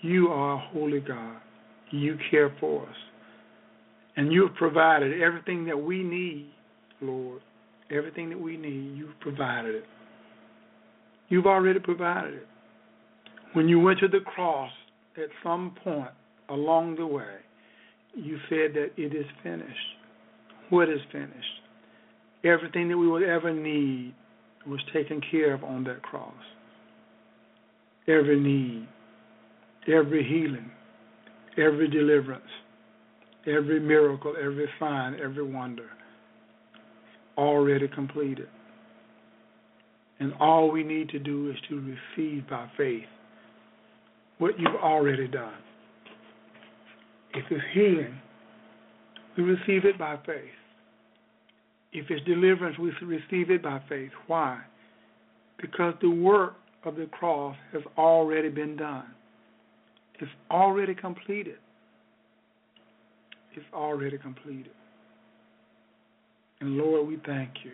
you 0.03 0.29
are 0.29 0.55
a 0.55 0.59
holy 0.73 1.01
God. 1.01 1.37
You 1.91 2.17
care 2.31 2.55
for 2.61 2.83
us. 2.83 2.97
And 4.17 4.33
you've 4.33 4.55
provided 4.55 5.21
everything 5.21 5.65
that 5.67 5.77
we 5.77 6.03
need, 6.03 6.51
Lord. 7.01 7.41
Everything 7.91 8.31
that 8.31 8.41
we 8.41 8.57
need, 8.57 8.97
you've 8.97 9.19
provided 9.21 9.77
it. 9.77 9.85
You've 11.29 11.47
already 11.47 11.79
provided 11.81 12.35
it. 12.35 12.47
When 13.53 13.69
you 13.69 13.81
went 13.81 14.01
to 14.01 14.09
the 14.09 14.21
cross 14.21 14.71
at 15.17 15.29
some 15.43 15.75
point 15.83 16.11
along 16.49 16.97
the 16.97 17.07
way, 17.07 17.37
you 18.15 18.39
said 18.49 18.75
that 18.75 18.91
it 18.97 19.15
is 19.15 19.27
finished. 19.43 19.71
What 20.71 20.89
is 20.89 21.01
finished? 21.13 21.35
Everything 22.45 22.89
that 22.89 22.97
we 22.97 23.07
will 23.07 23.25
ever 23.25 23.53
need 23.53 24.15
was 24.69 24.81
taken 24.93 25.21
care 25.31 25.55
of 25.55 25.65
on 25.65 25.85
that 25.85 26.03
cross. 26.03 26.35
Every 28.09 28.39
need, 28.39 28.89
every 29.89 30.25
healing, 30.25 30.71
every 31.57 31.89
deliverance, 31.89 32.45
every 33.47 33.81
miracle, 33.81 34.35
every 34.41 34.69
sign, 34.79 35.17
every 35.23 35.45
wonder 35.45 35.89
already 37.37 37.89
completed. 37.89 38.49
And 40.19 40.33
all 40.41 40.71
we 40.71 40.83
need 40.83 41.11
to 41.11 41.19
do 41.19 41.51
is 41.51 41.57
to 41.69 41.97
receive 42.17 42.49
by 42.49 42.71
faith 42.77 43.05
what 44.39 44.59
you've 44.59 44.81
already 44.83 45.29
done. 45.29 45.59
If 47.35 47.45
it's 47.51 47.65
healing, 47.75 48.19
we 49.37 49.45
receive 49.45 49.85
it 49.85 49.99
by 49.99 50.17
faith. 50.25 50.45
If 51.93 52.07
it's 52.11 52.25
deliverance, 52.27 52.79
we 52.79 52.93
receive 53.03 53.51
it 53.51 53.63
by 53.63 53.81
faith. 53.89 54.11
Why? 54.27 54.61
Because 55.61 55.95
the 56.03 56.11
work 56.11 56.55
of 56.85 56.97
the 56.97 57.07
cross 57.07 57.57
has 57.73 57.83
already 57.97 58.49
been 58.49 58.77
done. 58.77 59.07
It's 60.21 60.31
already 60.51 60.95
completed. 60.95 61.59
It's 63.55 63.67
already 63.73 64.19
completed. 64.19 64.73
And 66.61 66.77
Lord, 66.77 67.09
we 67.09 67.19
thank 67.27 67.51
you. 67.65 67.73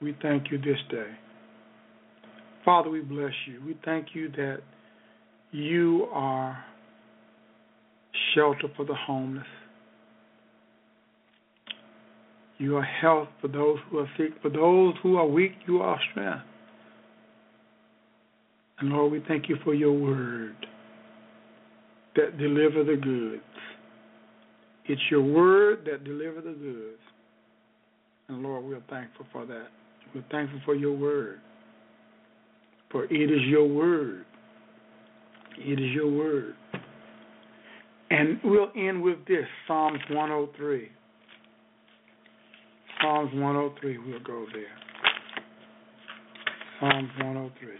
We 0.00 0.16
thank 0.22 0.50
you 0.50 0.58
this 0.58 0.78
day. 0.90 1.10
Father, 2.64 2.90
we 2.90 3.00
bless 3.00 3.32
you. 3.46 3.62
We 3.64 3.78
thank 3.84 4.08
you 4.14 4.30
that 4.32 4.58
you 5.50 6.06
are 6.12 6.62
shelter 8.34 8.68
for 8.76 8.84
the 8.84 8.94
homeless. 8.94 9.46
You 12.58 12.76
are 12.76 12.82
health 12.82 13.28
for 13.40 13.48
those 13.48 13.78
who 13.88 13.98
are 13.98 14.10
sick. 14.16 14.30
For 14.42 14.50
those 14.50 14.94
who 15.02 15.16
are 15.16 15.26
weak, 15.26 15.52
you 15.66 15.80
are 15.80 15.98
strength. 16.10 16.44
And 18.80 18.90
Lord, 18.90 19.12
we 19.12 19.22
thank 19.26 19.48
you 19.48 19.56
for 19.64 19.74
your 19.74 19.92
word 19.92 20.54
that 22.16 22.36
deliver 22.38 22.84
the 22.84 22.96
goods. 22.96 23.42
It's 24.86 25.00
your 25.10 25.22
word 25.22 25.86
that 25.90 26.04
deliver 26.04 26.40
the 26.40 26.52
goods. 26.52 27.00
And 28.28 28.42
Lord, 28.42 28.64
we're 28.64 28.82
thankful 28.90 29.26
for 29.32 29.46
that. 29.46 29.68
We're 30.14 30.24
thankful 30.30 30.60
for 30.64 30.74
your 30.74 30.96
word. 30.96 31.40
For 32.90 33.04
it 33.04 33.30
is 33.30 33.42
your 33.46 33.68
word. 33.68 34.24
It 35.58 35.78
is 35.78 35.92
your 35.92 36.10
word. 36.10 36.54
And 38.10 38.40
we'll 38.42 38.70
end 38.76 39.02
with 39.02 39.18
this 39.26 39.44
Psalms 39.66 40.00
103. 40.10 40.88
Psalms 43.00 43.30
103, 43.32 43.98
we'll 43.98 44.18
go 44.20 44.44
there. 44.52 44.64
Psalms 46.80 47.10
103. 47.18 47.68
It 47.70 47.78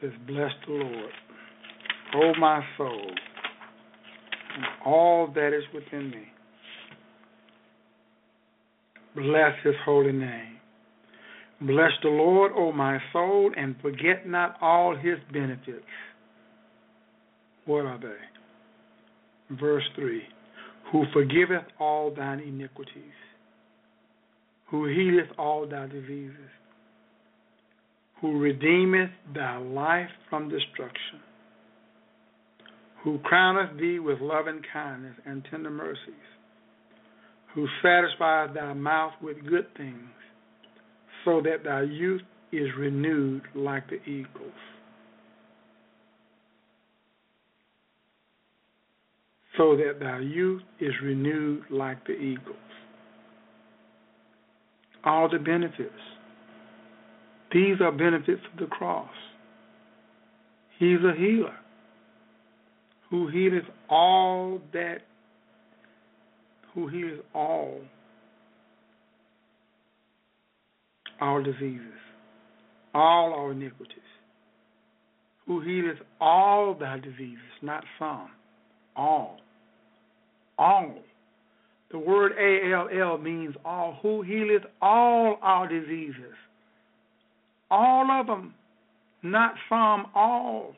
says, 0.00 0.10
Bless 0.26 0.50
the 0.66 0.72
Lord, 0.74 1.10
O 2.14 2.32
my 2.38 2.62
soul, 2.76 3.10
and 4.54 4.64
all 4.86 5.32
that 5.34 5.48
is 5.48 5.64
within 5.74 6.10
me. 6.10 6.24
Bless 9.16 9.52
his 9.64 9.74
holy 9.84 10.12
name. 10.12 10.58
Bless 11.60 11.90
the 12.04 12.08
Lord, 12.08 12.52
O 12.54 12.70
my 12.70 12.98
soul, 13.12 13.50
and 13.56 13.74
forget 13.82 14.28
not 14.28 14.56
all 14.60 14.94
his 14.94 15.18
benefits. 15.32 15.84
What 17.64 17.84
are 17.84 17.98
they? 17.98 19.56
Verse 19.56 19.82
3 19.96 20.22
Who 20.92 21.04
forgiveth 21.12 21.64
all 21.78 22.14
thine 22.14 22.40
iniquities, 22.40 23.12
who 24.70 24.86
healeth 24.86 25.28
all 25.38 25.66
thy 25.66 25.86
diseases, 25.86 26.50
who 28.20 28.38
redeemeth 28.38 29.10
thy 29.34 29.58
life 29.58 30.10
from 30.30 30.48
destruction, 30.48 31.20
who 33.04 33.18
crowneth 33.18 33.78
thee 33.78 33.98
with 33.98 34.20
loving 34.20 34.62
kindness 34.72 35.14
and 35.26 35.46
tender 35.50 35.70
mercies, 35.70 36.14
who 37.54 37.66
satisfieth 37.82 38.54
thy 38.54 38.72
mouth 38.72 39.12
with 39.22 39.36
good 39.46 39.66
things 39.76 40.08
so 41.24 41.40
that 41.42 41.64
thy 41.64 41.82
youth 41.82 42.22
is 42.52 42.68
renewed 42.78 43.42
like 43.54 43.88
the 43.88 44.02
eagles. 44.10 44.52
So 49.58 49.76
that 49.76 49.98
thy 49.98 50.20
youth 50.20 50.62
is 50.78 50.92
renewed 51.02 51.64
like 51.68 52.06
the 52.06 52.12
eagles. 52.12 52.56
All 55.04 55.28
the 55.28 55.40
benefits. 55.40 55.90
These 57.52 57.80
are 57.80 57.90
benefits 57.90 58.40
of 58.52 58.60
the 58.60 58.66
cross. 58.66 59.10
He's 60.78 61.00
a 61.00 61.12
healer 61.18 61.56
who 63.10 63.26
healeth 63.28 63.64
all 63.90 64.60
that, 64.72 64.98
who 66.72 66.86
healeth 66.86 67.24
all 67.34 67.80
our 71.20 71.42
diseases, 71.42 71.98
all 72.94 73.32
our 73.34 73.50
iniquities, 73.50 73.98
who 75.46 75.60
healeth 75.62 75.98
all 76.20 76.76
thy 76.78 77.00
diseases, 77.00 77.38
not 77.60 77.82
some, 77.98 78.30
all. 78.94 79.40
All. 80.58 80.94
The 81.90 81.98
word 81.98 82.32
A 82.38 82.72
L 82.72 82.88
L 82.92 83.18
means 83.18 83.54
all, 83.64 83.98
who 84.02 84.22
healeth 84.22 84.64
all 84.82 85.38
our 85.40 85.68
diseases. 85.68 86.34
All 87.70 88.10
of 88.10 88.26
them, 88.26 88.54
not 89.22 89.54
some, 89.68 90.06
all. 90.14 90.74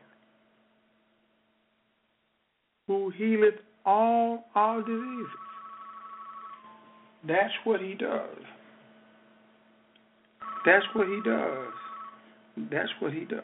Who 2.87 3.11
healeth 3.11 3.55
all 3.85 4.45
our 4.55 4.83
diseases. 4.83 5.27
That's 7.27 7.53
what 7.65 7.81
he 7.81 7.95
does. 7.95 8.45
That's 10.65 10.85
what 10.95 11.07
he 11.09 11.21
does. 11.25 11.73
That's 12.71 12.91
what 13.01 13.13
he 13.13 13.25
does. 13.25 13.43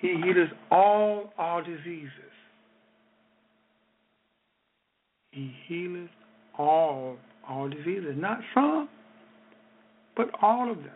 He 0.00 0.16
heals 0.22 0.50
all 0.70 1.32
our 1.38 1.62
diseases. 1.62 2.10
He 5.34 5.52
healeth 5.66 6.10
all 6.56 7.16
our 7.48 7.68
diseases. 7.68 8.14
Not 8.16 8.38
some, 8.54 8.88
but 10.16 10.30
all 10.40 10.70
of 10.70 10.78
them. 10.78 10.90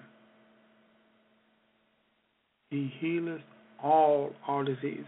He 2.70 2.92
healeth 3.00 3.40
all 3.82 4.32
our 4.46 4.62
diseases. 4.64 5.04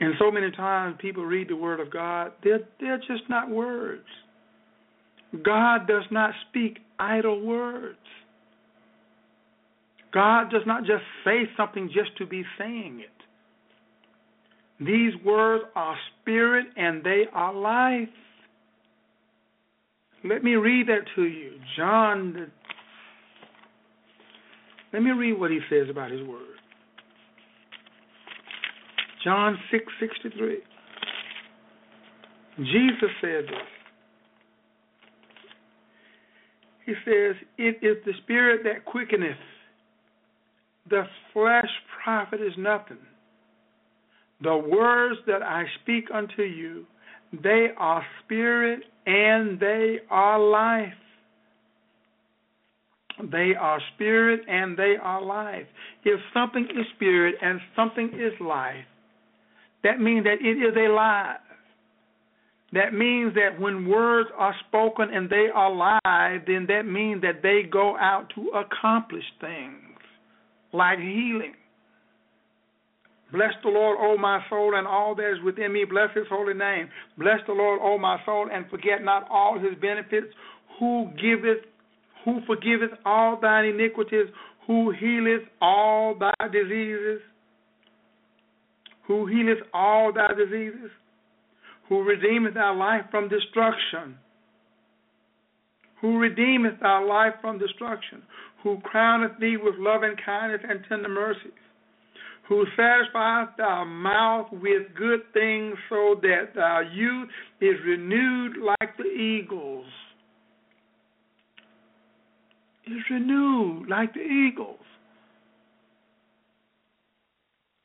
And 0.00 0.14
so 0.18 0.30
many 0.30 0.50
times 0.52 0.96
people 1.00 1.24
read 1.24 1.48
the 1.48 1.56
Word 1.56 1.80
of 1.80 1.90
God, 1.92 2.32
they're, 2.42 2.60
they're 2.80 2.98
just 2.98 3.28
not 3.28 3.50
words. 3.50 4.06
God 5.44 5.86
does 5.86 6.04
not 6.10 6.32
speak 6.48 6.78
idle 6.98 7.40
words. 7.44 7.98
God 10.12 10.50
does 10.50 10.62
not 10.66 10.84
just 10.84 11.02
say 11.24 11.48
something 11.56 11.88
just 11.92 12.16
to 12.18 12.26
be 12.26 12.44
saying 12.58 13.00
it. 13.00 13.11
These 14.86 15.12
words 15.24 15.64
are 15.74 15.96
spirit 16.20 16.66
and 16.76 17.04
they 17.04 17.24
are 17.32 17.52
life. 17.52 18.08
Let 20.24 20.44
me 20.44 20.54
read 20.54 20.88
that 20.88 21.04
to 21.16 21.24
you. 21.24 21.52
John, 21.76 22.50
let 24.92 25.02
me 25.02 25.10
read 25.10 25.38
what 25.38 25.50
he 25.50 25.60
says 25.68 25.88
about 25.90 26.10
his 26.10 26.22
word. 26.26 26.56
John 29.24 29.58
6 29.70 29.84
63. 30.00 30.58
Jesus 32.58 33.10
said 33.20 33.44
this. 33.44 33.72
He 36.86 36.92
says, 37.04 37.36
It 37.58 37.78
is 37.82 37.96
the 38.04 38.12
spirit 38.22 38.62
that 38.64 38.84
quickeneth, 38.84 39.36
the 40.90 41.04
flesh 41.32 41.70
profit 42.02 42.40
is 42.40 42.52
nothing. 42.58 42.98
The 44.42 44.56
words 44.56 45.18
that 45.26 45.42
I 45.42 45.64
speak 45.82 46.04
unto 46.12 46.42
you, 46.42 46.84
they 47.42 47.68
are 47.76 48.04
spirit 48.24 48.80
and 49.06 49.58
they 49.60 49.98
are 50.10 50.38
life. 50.38 50.92
They 53.30 53.52
are 53.58 53.80
spirit 53.94 54.40
and 54.48 54.76
they 54.76 54.96
are 55.00 55.22
life. 55.22 55.66
If 56.04 56.18
something 56.34 56.64
is 56.64 56.86
spirit 56.96 57.36
and 57.40 57.60
something 57.76 58.08
is 58.08 58.32
life, 58.40 58.84
that 59.84 60.00
means 60.00 60.24
that 60.24 60.38
it 60.40 60.58
is 60.58 60.74
alive. 60.76 61.38
That 62.72 62.94
means 62.94 63.34
that 63.34 63.60
when 63.60 63.86
words 63.86 64.30
are 64.36 64.54
spoken 64.68 65.08
and 65.12 65.28
they 65.28 65.48
are 65.54 65.70
live, 65.70 66.42
then 66.46 66.66
that 66.68 66.86
means 66.86 67.20
that 67.22 67.42
they 67.42 67.62
go 67.70 67.96
out 67.98 68.32
to 68.34 68.50
accomplish 68.50 69.24
things 69.40 69.98
like 70.72 70.98
healing. 70.98 71.54
Bless 73.32 73.52
the 73.62 73.70
Lord, 73.70 73.96
O 74.00 74.18
my 74.18 74.44
soul, 74.50 74.74
and 74.76 74.86
all 74.86 75.14
that 75.14 75.32
is 75.32 75.42
within 75.42 75.72
me. 75.72 75.84
Bless 75.84 76.14
his 76.14 76.26
holy 76.28 76.54
name. 76.54 76.88
Bless 77.16 77.38
the 77.46 77.54
Lord, 77.54 77.80
O 77.82 77.98
my 77.98 78.18
soul, 78.26 78.48
and 78.52 78.68
forget 78.68 79.02
not 79.02 79.26
all 79.30 79.58
his 79.58 79.74
benefits, 79.80 80.28
who 80.78 81.08
giveth, 81.16 81.64
who 82.24 82.40
forgiveth 82.46 82.90
all 83.06 83.38
thine 83.40 83.64
iniquities, 83.64 84.26
who 84.66 84.90
healeth 84.92 85.42
all 85.60 86.14
thy 86.18 86.48
diseases, 86.52 87.20
who 89.06 89.26
healeth 89.26 89.58
all 89.72 90.12
thy 90.12 90.28
diseases, 90.34 90.90
who 91.88 92.02
redeemeth 92.02 92.54
thy 92.54 92.70
life 92.70 93.04
from 93.10 93.28
destruction, 93.28 94.16
who 96.00 96.18
redeemeth 96.18 96.80
thy 96.80 96.98
life 97.00 97.34
from 97.40 97.58
destruction, 97.58 98.22
who 98.62 98.78
crowneth 98.84 99.38
thee 99.40 99.56
with 99.56 99.74
loving 99.78 100.14
kindness 100.24 100.60
and 100.68 100.84
tender 100.88 101.08
mercies, 101.08 101.52
who 102.52 102.66
satisfies 102.76 103.48
thy 103.56 103.82
mouth 103.82 104.46
with 104.52 104.94
good 104.94 105.20
things 105.32 105.74
so 105.88 106.16
that 106.20 106.54
thy 106.54 106.82
youth 106.92 107.28
is 107.62 107.76
renewed 107.86 108.58
like 108.58 108.94
the 108.98 109.04
eagles. 109.04 109.86
Is 112.86 113.02
renewed 113.10 113.88
like 113.88 114.12
the 114.12 114.20
eagles. 114.20 114.80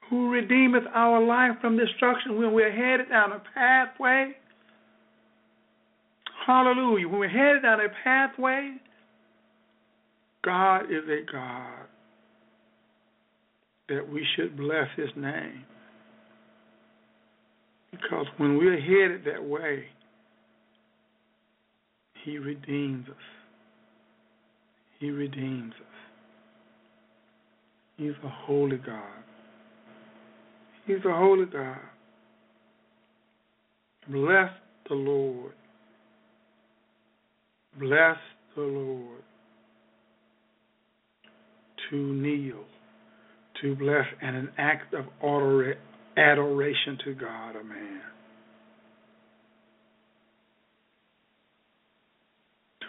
Who 0.09 0.32
redeemeth 0.32 0.84
our 0.93 1.24
life 1.24 1.61
from 1.61 1.78
destruction 1.78 2.38
when 2.38 2.51
we're 2.51 2.72
headed 2.72 3.09
down 3.09 3.32
a 3.32 3.41
pathway. 3.53 4.34
Hallelujah. 6.45 7.07
When 7.07 7.20
we're 7.20 7.30
headed 7.30 7.61
down 7.61 7.80
a 7.80 7.89
pathway, 8.03 8.76
God 10.43 10.91
is 10.91 11.03
a 11.07 11.32
God 11.32 11.88
that 13.90 14.08
we 14.12 14.26
should 14.36 14.58
bless 14.58 14.88
his 14.96 15.10
name. 15.16 15.64
Because 17.92 18.26
when 18.38 18.58
we're 18.58 18.80
headed 18.80 19.24
that 19.26 19.44
way, 19.44 19.86
he 22.24 22.38
redeems 22.38 23.08
us. 23.08 23.16
He 25.00 25.12
redeems 25.12 25.74
us. 25.74 25.98
He's 27.98 28.12
a 28.24 28.30
holy 28.30 28.78
God. 28.78 29.24
He's 30.86 31.04
a 31.06 31.14
holy 31.14 31.46
God. 31.46 31.78
Bless 34.10 34.52
the 34.88 34.96
Lord. 34.96 35.54
Bless 37.80 38.18
the 38.56 38.62
Lord. 38.62 39.22
To 41.90 41.96
kneel, 41.96 42.66
to 43.62 43.76
bless, 43.76 44.05
and 44.22 44.36
an 44.36 44.49
act 44.58 44.93
of 44.93 45.05
adoration 46.18 46.97
to 47.05 47.14
God, 47.14 47.55
a 47.55 47.64
man. 47.64 48.01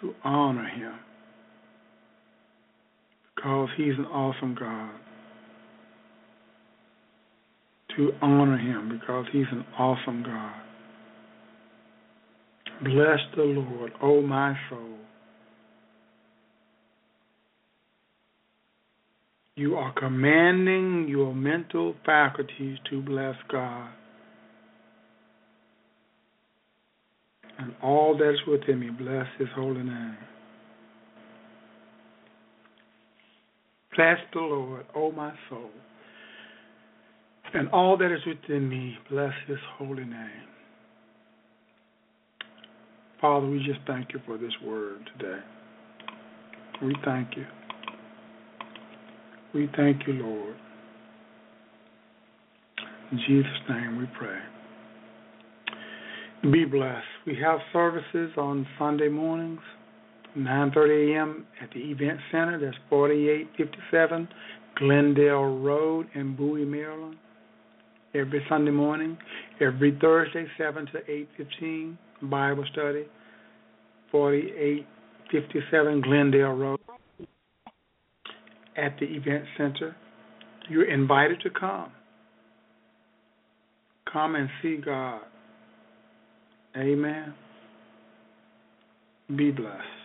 To 0.01 0.13
honor 0.23 0.67
him 0.67 0.93
because 3.35 3.69
he's 3.77 3.97
an 3.97 4.05
awesome 4.05 4.55
God. 4.59 4.91
To 7.97 8.11
honor 8.21 8.57
him 8.57 8.99
because 8.99 9.25
he's 9.31 9.45
an 9.51 9.65
awesome 9.77 10.23
God. 10.23 10.61
Bless 12.83 13.19
the 13.35 13.43
Lord, 13.43 13.91
O 14.01 14.19
oh 14.19 14.21
my 14.21 14.55
soul. 14.69 14.95
You 19.59 19.75
are 19.75 19.91
commanding 19.91 21.09
your 21.09 21.35
mental 21.35 21.93
faculties 22.05 22.77
to 22.89 23.01
bless 23.01 23.35
God. 23.51 23.89
And 27.57 27.73
all 27.83 28.17
that 28.17 28.29
is 28.29 28.39
within 28.47 28.79
me, 28.79 28.89
bless 28.89 29.25
his 29.37 29.49
holy 29.53 29.83
name. 29.83 30.17
Bless 33.97 34.17
the 34.31 34.39
Lord, 34.39 34.85
O 34.95 35.07
oh 35.07 35.11
my 35.11 35.33
soul, 35.49 35.71
and 37.53 37.67
all 37.71 37.97
that 37.97 38.13
is 38.13 38.21
within 38.25 38.69
me, 38.69 38.97
bless 39.11 39.33
his 39.45 39.57
holy 39.77 40.05
name. 40.05 40.47
Father, 43.19 43.45
we 43.45 43.57
just 43.57 43.81
thank 43.85 44.13
you 44.13 44.21
for 44.25 44.37
this 44.37 44.53
word 44.65 44.99
today. 45.17 45.39
We 46.81 46.95
thank 47.03 47.35
you. 47.35 47.45
We 49.53 49.69
thank 49.75 50.05
you, 50.05 50.13
Lord. 50.13 50.55
In 53.11 53.19
Jesus' 53.27 53.51
name 53.67 53.97
we 53.97 54.05
pray. 54.17 54.37
Be 56.51 56.65
blessed. 56.65 57.05
We 57.25 57.35
have 57.43 57.59
services 57.73 58.31
on 58.37 58.67
Sunday 58.77 59.09
mornings. 59.09 59.59
9:30 60.37 61.15
a.m. 61.15 61.47
at 61.61 61.69
the 61.71 61.79
Event 61.79 62.19
Center. 62.31 62.59
That's 62.59 62.77
4857 62.89 64.27
Glendale 64.75 65.57
Road 65.57 66.07
in 66.13 66.35
Bowie, 66.35 66.65
Maryland. 66.65 67.17
Every 68.13 68.45
Sunday 68.47 68.71
morning, 68.71 69.17
every 69.59 69.97
Thursday 69.99 70.45
7 70.57 70.85
to 70.87 70.99
8:15 71.09 71.97
Bible 72.23 72.65
study. 72.71 73.05
4857 74.11 76.01
Glendale 76.01 76.53
Road 76.53 76.78
at 78.79 78.97
the 78.99 79.05
Event 79.05 79.45
Center. 79.57 79.95
You're 80.69 80.89
invited 80.89 81.41
to 81.41 81.49
come. 81.49 81.91
Come 84.11 84.35
and 84.35 84.49
see 84.61 84.77
God. 84.77 85.21
Amen. 86.77 87.33
Be 89.35 89.51
blessed. 89.51 89.98